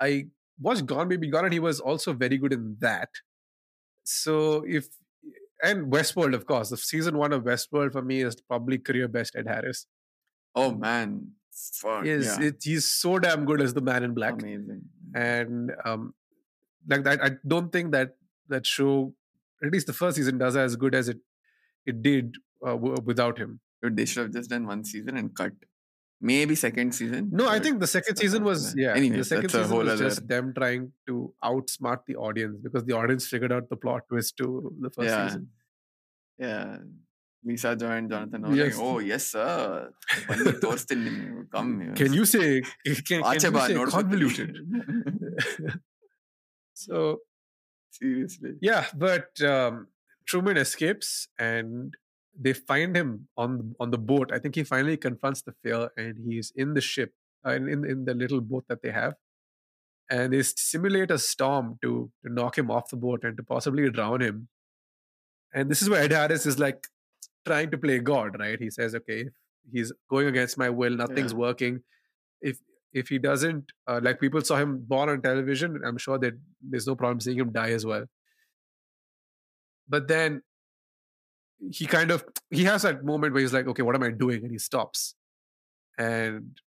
[0.00, 0.26] I
[0.60, 3.08] watched Gone Baby Gone, and he was also very good in that.
[4.04, 4.86] So if
[5.62, 9.34] and Westworld, of course, the season one of Westworld for me is probably career best.
[9.36, 9.86] Ed Harris
[10.54, 12.46] oh man fuck is yeah.
[12.48, 14.34] it, he's so damn good as the Man in Black.
[14.34, 14.82] Amazing.
[15.14, 16.14] and um
[16.88, 18.16] like that i don't think that
[18.48, 19.12] that show
[19.62, 21.18] at least the first season does as good as it
[21.86, 22.36] it did
[22.66, 25.52] uh, w- without him Dude, they should have just done one season and cut
[26.20, 27.30] maybe second season.
[27.32, 28.94] No, I think the second season was yeah.
[28.94, 33.26] Anyway, the second season was just them trying to outsmart the audience because the audience
[33.26, 35.26] figured out the plot twist to the first yeah.
[35.28, 35.48] season.
[36.38, 36.76] Yeah.
[37.46, 38.54] Misa joined Jonathan.
[38.54, 38.76] Yes.
[38.76, 39.90] like, oh yes, sir.
[41.52, 41.94] Come.
[41.94, 44.56] Can you say can, can you say convoluted?
[46.74, 47.18] so
[47.90, 48.52] seriously.
[48.60, 49.88] Yeah, but um,
[50.26, 51.94] Truman escapes and
[52.40, 54.30] they find him on on the boat.
[54.32, 57.12] I think he finally confronts the fear and he's in the ship,
[57.46, 59.14] uh, in, in in the little boat that they have,
[60.10, 63.90] and they simulate a storm to to knock him off the boat and to possibly
[63.90, 64.48] drown him.
[65.52, 66.86] And this is where Ed Harris is like
[67.46, 68.60] trying to play God, right?
[68.60, 69.30] He says, "Okay,
[69.72, 71.38] he's going against my will, nothing's Yeah.
[71.46, 71.82] working.
[72.40, 72.60] If
[72.92, 76.86] if he doesn't, uh, like people saw him born on television, I'm sure that there's
[76.86, 78.06] no problem seeing him die as well."
[79.88, 80.42] but then
[81.70, 84.42] he kind of he has that moment where he's like okay what am i doing?
[84.42, 85.14] And he stops.
[85.98, 86.58] And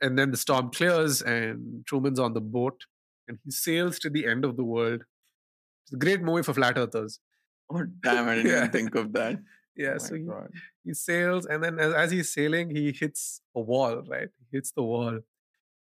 [0.00, 2.80] and then the storm clears and truman's on the boat
[3.28, 5.04] and he sails to the end of the world.
[5.84, 7.20] It's a great movie for flat earthers.
[7.72, 8.28] Oh damn!
[8.28, 8.58] I didn't Yeah.
[8.58, 9.38] even think of that.
[9.76, 10.26] yeah oh so he,
[10.84, 14.28] he sails and then as, as he's sailing he hits a wall right?
[14.50, 15.20] He hits the wall.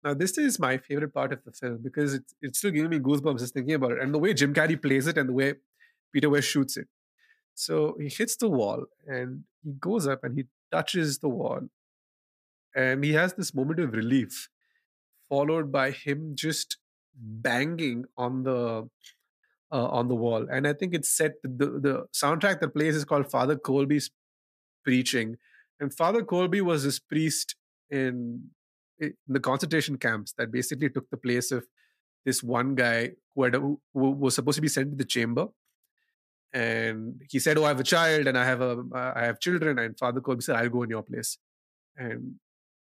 [0.03, 2.99] Now this is my favorite part of the film because it's, it's still giving me
[2.99, 5.53] goosebumps just thinking about it and the way jim carrey plays it and the way
[6.13, 6.87] Peter Weir shoots it
[7.55, 11.61] so he hits the wall and he goes up and he touches the wall
[12.75, 14.49] and he has this moment of relief
[15.29, 16.77] followed by him just
[17.15, 18.89] banging on the
[19.71, 20.45] uh, on the wall.
[20.51, 24.09] And i think it's set the the soundtrack that plays is called father Kolbe's
[24.83, 25.37] preaching.
[25.79, 27.55] And father Kolbe was this priest
[27.89, 28.49] in
[28.99, 31.65] in the concentration camps that basically took the place of
[32.25, 35.47] this one guy who, had, who, was supposed to be sent to the chamber
[36.53, 39.39] and he said oh i have a child and i have a uh, i have
[39.39, 41.37] children and father Kolbe said i'll go in your place.
[41.97, 42.35] And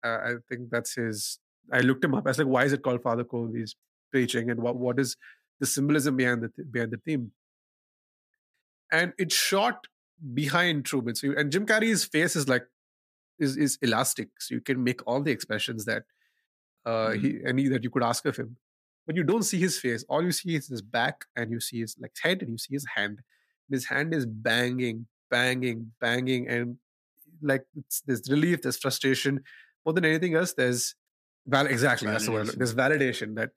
[0.04, 1.38] uh, i think that's his
[1.72, 2.26] i looked him up.
[2.26, 3.74] I was like why is it called father Kolbe's
[4.12, 5.16] preaching and what, what is
[5.60, 7.32] the symbolism behind the behind the theme?
[8.92, 9.86] And it's shot
[10.34, 11.14] behind truman.
[11.14, 12.66] So you, and jim carrey's face is like
[13.38, 14.28] is is elastic.
[14.38, 16.04] So you can make all the expressions that
[16.84, 17.20] uh Mhm.
[17.22, 18.56] he any that you could ask of him.
[19.06, 20.04] But you don't see his face.
[20.08, 22.74] All you see is his back and you see his like head and you see
[22.74, 23.20] his hand
[23.70, 26.76] his hand is banging banging banging and
[27.42, 29.40] like it's, there's relief there's frustration
[29.84, 30.94] more than anything else there's
[31.46, 32.56] val exactly that's the word Validation.
[32.58, 33.50] there's validation that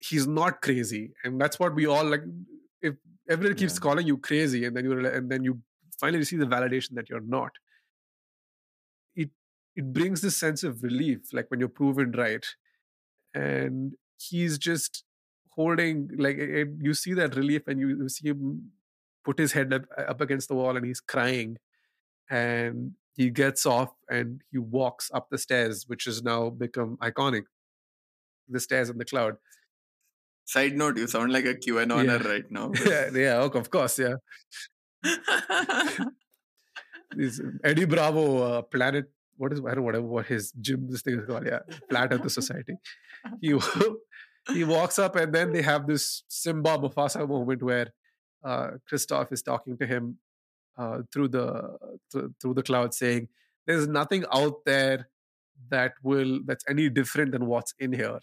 [0.00, 2.22] he's not crazy and that's what we all like
[2.80, 2.94] if
[3.28, 3.80] everyone keeps Yeah.
[3.80, 5.60] calling you crazy and then you and then you
[6.00, 7.52] finally see the validation that you're not
[9.14, 9.30] it
[9.76, 12.46] it brings this sense of relief like when you're proven right
[13.34, 15.04] and he's just
[15.50, 18.72] holding like it- you see that relief and you, you see him
[19.24, 21.58] put his head up, up against the wall and he's crying
[22.30, 27.42] and he gets off and he walks up the stairs, which has now become iconic.
[28.48, 29.36] The stairs in the cloud.
[30.44, 32.28] Side note, you sound like a QAnoner Yeah.
[32.28, 32.72] right now.
[32.86, 34.16] yeah, yeah, of course, yeah.
[37.14, 39.04] This Eddie Bravo uh, Planet.
[39.36, 41.46] What is I don't know whatever what his gym this thing is called.
[41.46, 41.60] Yeah,
[41.90, 42.74] Flat Earth Society.
[43.40, 43.54] He
[44.54, 47.88] he walks up and then they have this Simba Mufasa moment where
[48.44, 50.18] uh, Christof is talking to him
[50.76, 51.78] uh, through the
[52.10, 53.28] through, through the cloud, saying,
[53.66, 55.10] "There's nothing out there
[55.70, 58.20] that will that's any different than what's in here."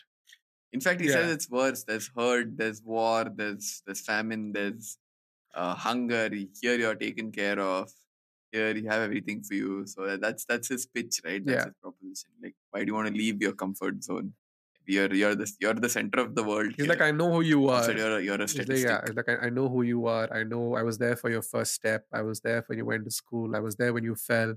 [0.72, 1.16] In fact, he Yeah.
[1.16, 1.84] says it's worse.
[1.84, 4.98] There's hurt, there's war, there's there's famine, there's
[5.56, 6.30] uh, hunger.
[6.62, 7.92] Here you're taken care of.
[8.52, 9.86] Here you have everything for you.
[9.88, 11.46] So that's that's his pitch, right?
[11.46, 11.66] That's Yeah.
[11.66, 12.32] his proposition.
[12.44, 14.34] Like, why do you want to leave your comfort zone?
[14.96, 16.74] You're you're the you're the center of the world.
[16.76, 16.90] He's here.
[16.94, 18.90] like, "I know who you are." You're a, you're a He's like, statistic.
[18.90, 20.28] yeah, like I, I know who you are.
[20.34, 22.06] I know I was there for your first step.
[22.14, 23.56] I was there when you went to school.
[23.56, 24.56] I was there when you fell.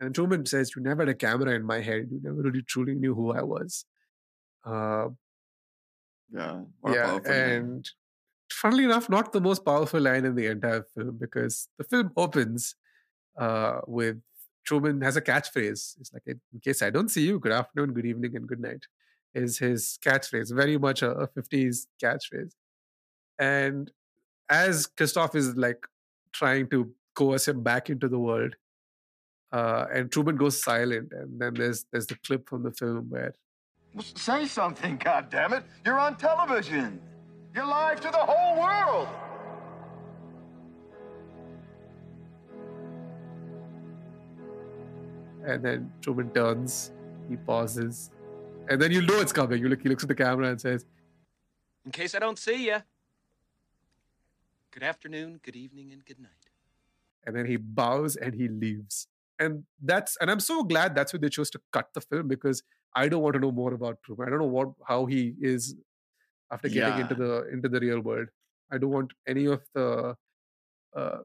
[0.00, 2.08] And Truman says, You never had a camera in my head.
[2.12, 3.84] You never really truly knew who I was.
[4.64, 5.08] Uh,
[6.32, 7.22] Yeah, yeah, line.
[7.26, 7.90] and
[8.52, 12.74] funnily enough, not the most powerful line in the entire film because the film opens
[13.38, 14.20] uh, with
[14.64, 15.96] Truman has a catchphrase.
[16.00, 18.84] It's like, in case I don't see you, good afternoon, good evening, and good night.
[19.36, 22.52] Is his catchphrase very much a, a 50s catchphrase?
[23.38, 23.90] And
[24.48, 25.86] as Christof is like
[26.32, 28.56] trying to coerce him back into the world,
[29.52, 33.34] uh, and Truman goes silent, and then there's there's the clip from the film where
[34.14, 35.64] Say something, goddammit.
[35.84, 37.00] You're on television.
[37.54, 39.08] You're live to the whole world.
[45.46, 46.92] and then Truman turns,
[47.28, 48.10] he pauses,
[48.68, 49.60] and then you know it's coming.
[49.60, 50.84] You look, he looks at the camera and says,
[51.84, 52.78] In case I don't see you.
[54.72, 56.30] Good afternoon, good evening, and good night.
[57.26, 59.08] and then he bows and he leaves.
[59.38, 62.62] And that's and I'm so glad that's why they chose to cut the film because
[62.94, 64.26] I don't want to know more about Truman.
[64.28, 65.74] I don't know what how he is
[66.50, 68.28] after getting into the into the real world.
[68.70, 70.14] I don't want any of the
[70.94, 71.18] uh,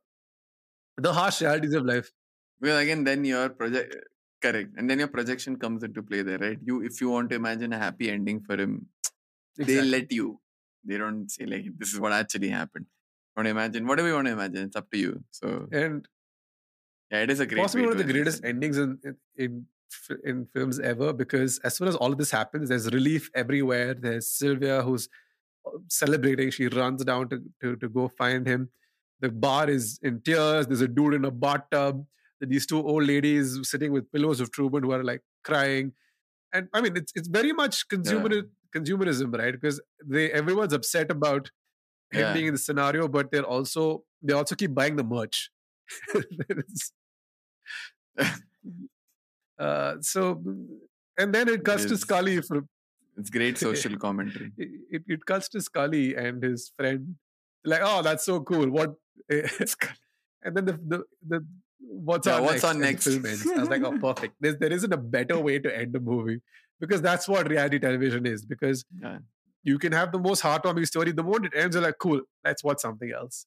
[0.98, 2.12] the harsh realities of life.
[2.60, 3.96] Well, again, then your project
[4.42, 6.60] correct, and then your projection comes into play there, right?
[6.64, 8.88] You, if you want to imagine a happy ending for him,
[9.58, 9.90] they Exactly.
[9.92, 10.40] let you.
[10.84, 12.86] They don't say like this is what actually happened.
[13.38, 14.64] Want to imagine whatever you want to imagine.
[14.68, 15.24] It's up to you.
[15.32, 16.08] So And
[17.12, 17.62] yeah, it is a great.
[17.62, 18.98] possibly one of the greatest endings in,
[19.38, 19.66] in
[20.24, 24.30] in films ever because as soon as all of this happens there's relief everywhere there's
[24.30, 25.10] sylvia who's
[25.66, 28.70] uh, celebrating she runs down to, to, to go find him
[29.20, 32.06] the bar is in tears there's a dude in a bathtub
[32.50, 35.94] these two old ladies sitting with pillows of truman who are like crying
[36.54, 38.30] and i mean it's it's very much consumer
[38.76, 41.52] consumerism right because they everyone's upset about
[42.12, 42.34] him Yeah.
[42.34, 45.50] being in the scenario but they're also they also keep buying the merch
[49.60, 50.42] uh, so,
[51.18, 52.02] and then it cuts to is.
[52.02, 52.42] Scully.
[52.42, 52.64] For,
[53.18, 54.52] It's great social commentary.
[54.58, 57.16] it, it, it cuts to Scully and his friend.
[57.64, 58.70] Like, oh, that's so cool.
[58.70, 58.96] What?
[59.30, 61.46] and then the the, the
[61.82, 63.08] what's Yeah, on what's next?
[63.08, 63.48] on next?
[63.48, 64.36] I was like, oh, perfect.
[64.40, 66.42] There's, there isn't a better way to end a movie
[66.80, 68.46] because that's what reality television is.
[68.46, 69.20] Because Yeah.
[69.64, 71.12] you can have the most heartwarming story.
[71.12, 72.22] The moment it ends, you're like, cool.
[72.44, 73.46] Let's watch something else.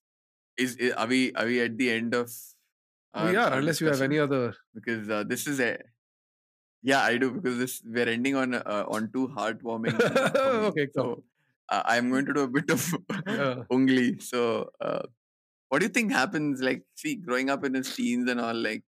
[0.56, 2.30] Is, is are we are we at the end of?
[3.16, 4.54] we are, our unless you have any other.
[4.74, 5.78] because uh, this is a
[6.82, 9.94] yeah i do because this we're ending on uh, on two heartwarming.
[10.70, 11.04] Okay, cool.
[11.16, 11.22] so
[11.70, 12.82] uh, i'm going to do a bit of
[13.26, 13.62] Yeah.
[13.72, 15.02] ungly so uh,
[15.74, 18.82] what do you think happens like see growing up in his teens and all like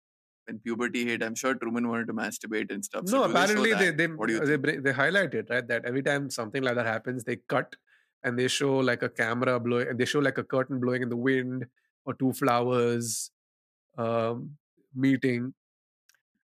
[0.46, 3.40] when puberty hit i'm sure truman wanted to masturbate and stuff so No, do they
[3.40, 6.74] apparently they they do you they, they highlight it right that every time something like
[6.80, 7.76] that happens, they cut
[8.24, 11.08] and they show like a camera blowing and they show like a curtain blowing in
[11.08, 11.66] the wind
[12.04, 13.30] or two flowers
[13.98, 14.50] um
[14.94, 15.54] meeting.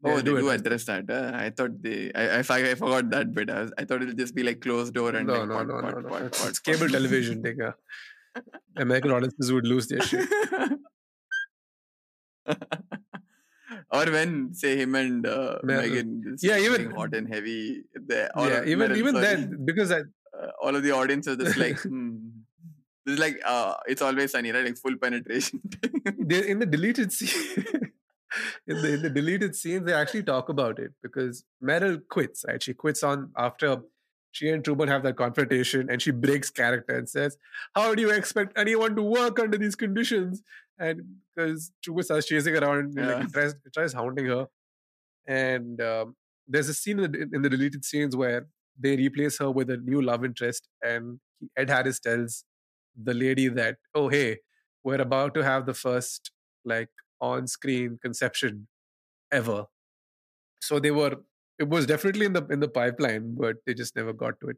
[0.04, 1.10] Oh, They they do address that.
[1.10, 2.12] Uh, I thought they.
[2.14, 3.50] I, I, I forgot that bit.
[3.50, 5.68] I, was, I thought it'll just be like closed door and No, like no, pot,
[5.68, 6.10] no, pot, no, no.
[6.10, 7.42] pot, It's, pot, it's cable television.
[7.46, 7.72] They, uh,
[8.78, 10.28] American audiences would lose their shit.
[13.92, 18.48] or when say him and uh, Mel- Megan Yeah, even- hot and heavy there or
[18.48, 19.26] yeah, even Meryl, even sorry.
[19.26, 20.00] then because I,
[20.40, 22.18] uh, all of the audience are just like hmm.
[23.06, 24.66] This is like uh, it's always sunny, right?
[24.66, 25.62] Like full penetration.
[26.20, 27.92] they in the deleted scene
[28.68, 32.62] in the in the deleted scenes they actually talk about it because Meryl quits right
[32.64, 33.78] she quits on after
[34.38, 37.38] she and Truman have that confrontation and she breaks character and says
[37.76, 40.42] how do you expect anyone to work under these conditions
[40.78, 41.02] and
[41.36, 43.20] because Truman starts chasing around and Yeah.
[43.20, 44.48] like, tries, tries hounding her
[45.28, 46.16] and um,
[46.48, 48.48] there's a scene in the, in the deleted scenes where
[48.80, 51.20] they replace her with a new love interest and
[51.58, 52.44] Ed Harris tells
[53.10, 54.38] the lady that oh hey
[54.84, 56.32] we're about to have the first
[56.64, 56.90] like
[57.22, 58.68] on-screen conception
[59.32, 59.66] ever.
[60.62, 61.18] So they were.
[61.58, 64.58] It was definitely in the in the pipeline, but they just never got to it.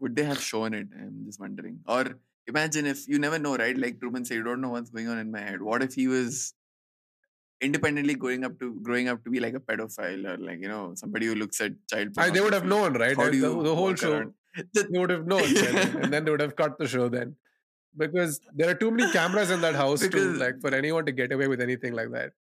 [0.00, 0.88] Would they have shown it?
[0.94, 1.80] I'm just wondering.
[1.86, 2.04] Or
[2.46, 3.76] imagine if you never know, right?
[3.76, 5.60] Like Truman said, you don't know what's going on in my head.
[5.60, 6.54] What if he was
[7.60, 10.92] independently growing up to growing up to be like a pedophile or like you know
[10.94, 13.16] somebody who looks at child I, they would have known, right?
[13.16, 14.34] How do the, the whole show, around-
[14.74, 15.42] they would have known,
[16.02, 17.34] and then they would have cut the show then,
[17.96, 21.12] because there are too many cameras in that house to Because- like for anyone to
[21.12, 22.32] get away with anything like that.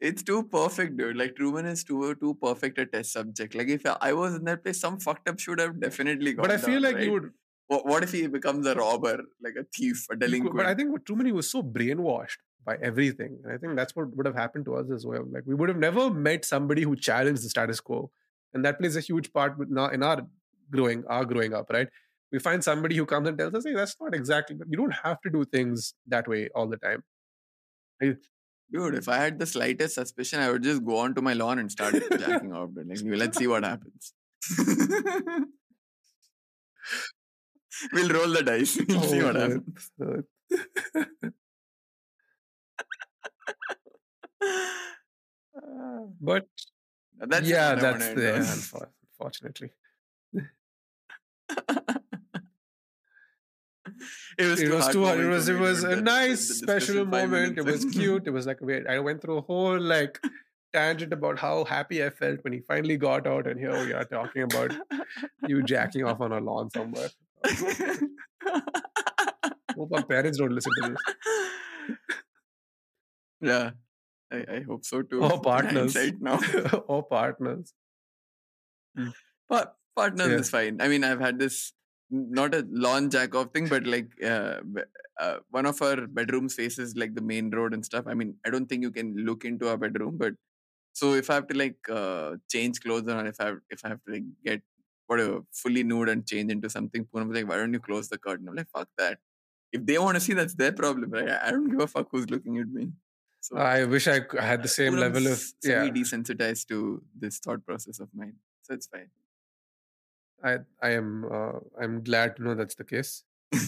[0.00, 1.16] It's too perfect, dude.
[1.16, 3.54] Like Truman is too too perfect a test subject.
[3.54, 6.42] Like if I was in that place, some fucked up should have definitely gone.
[6.42, 7.04] But I feel down, like right?
[7.04, 7.30] you would.
[7.66, 10.56] What, what if he becomes a robber, like a thief, a delinquent?
[10.56, 14.26] But I think Truman was so brainwashed by everything, and I think that's what would
[14.26, 15.24] have happened to us as well.
[15.30, 18.10] Like we would have never met somebody who challenged the status quo,
[18.54, 20.26] and that plays a huge part with now in our
[20.70, 21.88] growing our growing up, right?
[22.32, 24.56] We find somebody who comes and tells us, "Hey, that's not exactly.
[24.66, 27.04] You don't have to do things that way all the time."
[28.72, 31.70] Dude, if I had the slightest suspicion, I would just go onto my lawn and
[31.70, 32.70] start jacking off.
[32.72, 34.12] But like, let's see what happens.
[37.92, 38.78] we'll roll the dice.
[38.88, 39.50] We'll see Oh, what God.
[39.50, 39.90] happens.
[47.18, 49.70] But That's yeah, one I wanna that's the unfortunately.
[54.38, 55.20] It was it too was hard too hard.
[55.20, 57.58] It was it was a the- nice the special moment.
[57.58, 58.26] It was cute.
[58.26, 60.20] It was like wait, I went through a whole like
[60.72, 64.04] tangent about how happy I felt when he finally got out, and here we are
[64.04, 64.72] talking about
[65.48, 67.08] you jacking off on a lawn somewhere.
[69.76, 71.96] Hope our parents don't listen to this.
[73.40, 73.70] yeah,
[74.32, 75.22] I, I hope so too.
[75.22, 75.94] Or partners.
[75.96, 76.38] right now.
[76.88, 77.72] or partners.
[78.96, 79.08] Hmm.
[79.48, 80.38] But partners Yeah.
[80.38, 80.80] is fine.
[80.80, 81.72] I mean, I've had this
[82.10, 84.56] not a lawn jack off thing, but like uh,
[85.18, 88.06] uh, one of our bedrooms faces like the main road and stuff.
[88.06, 90.34] I mean, I don't think you can look into our bedroom, but
[90.92, 94.02] so if I have to like uh, change clothes or if I if I have
[94.06, 94.62] to like get
[95.06, 98.18] whatever fully nude and change into something, Poonam was like, why don't you close the
[98.18, 98.48] curtain?
[98.48, 99.18] I'm like, fuck that.
[99.72, 101.28] If they want to see, that's their problem, right?
[101.28, 102.90] I don't give a fuck who's looking at me.
[103.40, 105.88] So I wish I had the same level of yeah.
[105.88, 109.08] desensitized to this thought process of mine, so it's fine.
[110.42, 113.24] I I am uh, I'm glad to know that's the case.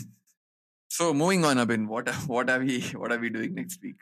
[0.88, 4.00] So moving on, Abhin, what are- what are we what are we doing next week?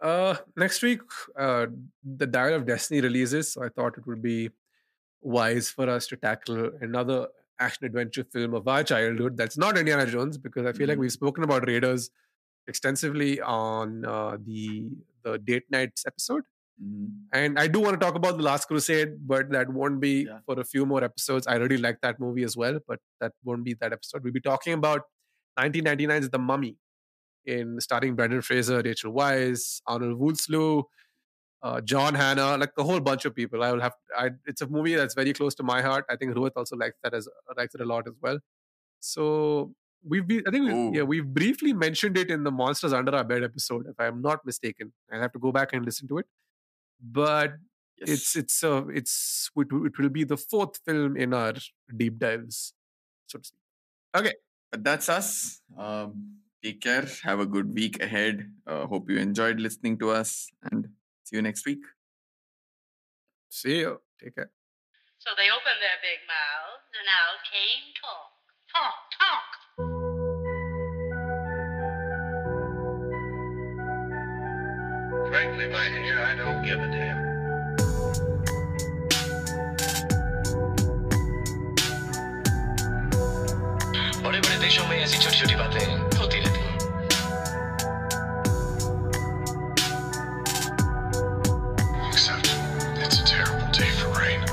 [0.00, 1.02] Uh, next week,
[1.38, 1.66] uh,
[2.02, 4.48] the Dial of Destiny releases, so I thought it would be
[5.20, 10.06] wise for us to tackle another action adventure film of our childhood that's not Indiana
[10.06, 11.00] Jones, because I feel like Mhm.
[11.02, 12.10] we've spoken about Raiders
[12.66, 14.88] extensively on uh, the
[15.22, 16.44] the date nights episode,
[17.32, 20.38] and I do want to talk about the Last Crusade, but that won't be Yeah.
[20.46, 21.46] for a few more episodes.
[21.46, 24.24] I really like that movie as well, but that won't be that episode.
[24.24, 25.02] We'll be talking about
[25.58, 26.76] 1999's The Mummy,
[27.44, 30.84] in starring Brendan Fraser, Rachel Weisz, Arnold Vosloo,
[31.62, 33.62] uh, John Hannah, like a whole bunch of people.
[33.62, 33.92] I will have.
[34.16, 36.04] I, it's a movie that's very close to my heart.
[36.08, 38.38] I think Rohit also likes that as likes it a lot as well.
[39.00, 40.42] So we've been.
[40.46, 43.86] I think we, yeah, we've briefly mentioned it in the Monsters Under Our Bed episode,
[43.88, 44.92] if I'm not mistaken.
[45.12, 46.26] I'll have to go back and listen to it.
[47.02, 47.54] But
[47.98, 51.54] it's it's uh, it's it, will- it will be the fourth film in our
[51.96, 52.74] deep dives,
[53.26, 53.60] so to speak.
[54.16, 54.34] Okay.
[54.70, 55.60] But that's us.
[55.76, 57.06] Um, take care.
[57.24, 58.52] Have a good week ahead.
[58.66, 60.88] Uh, hope you enjoyed listening to us, and
[61.24, 61.82] see you next week.
[63.48, 64.00] See you.
[64.22, 64.50] Take care.
[65.18, 68.30] So they opened their big mouths and out came talk.
[68.72, 69.09] Talk, talk.
[75.29, 77.25] Frankly, my dear, I don't give a damn.
[84.25, 85.85] बड़े बड़े देशों में ऐसी छोटी छोटी बातें
[86.17, 86.73] होती रहती हैं
[92.09, 92.49] Except
[93.03, 94.48] it's a terrible day for rain.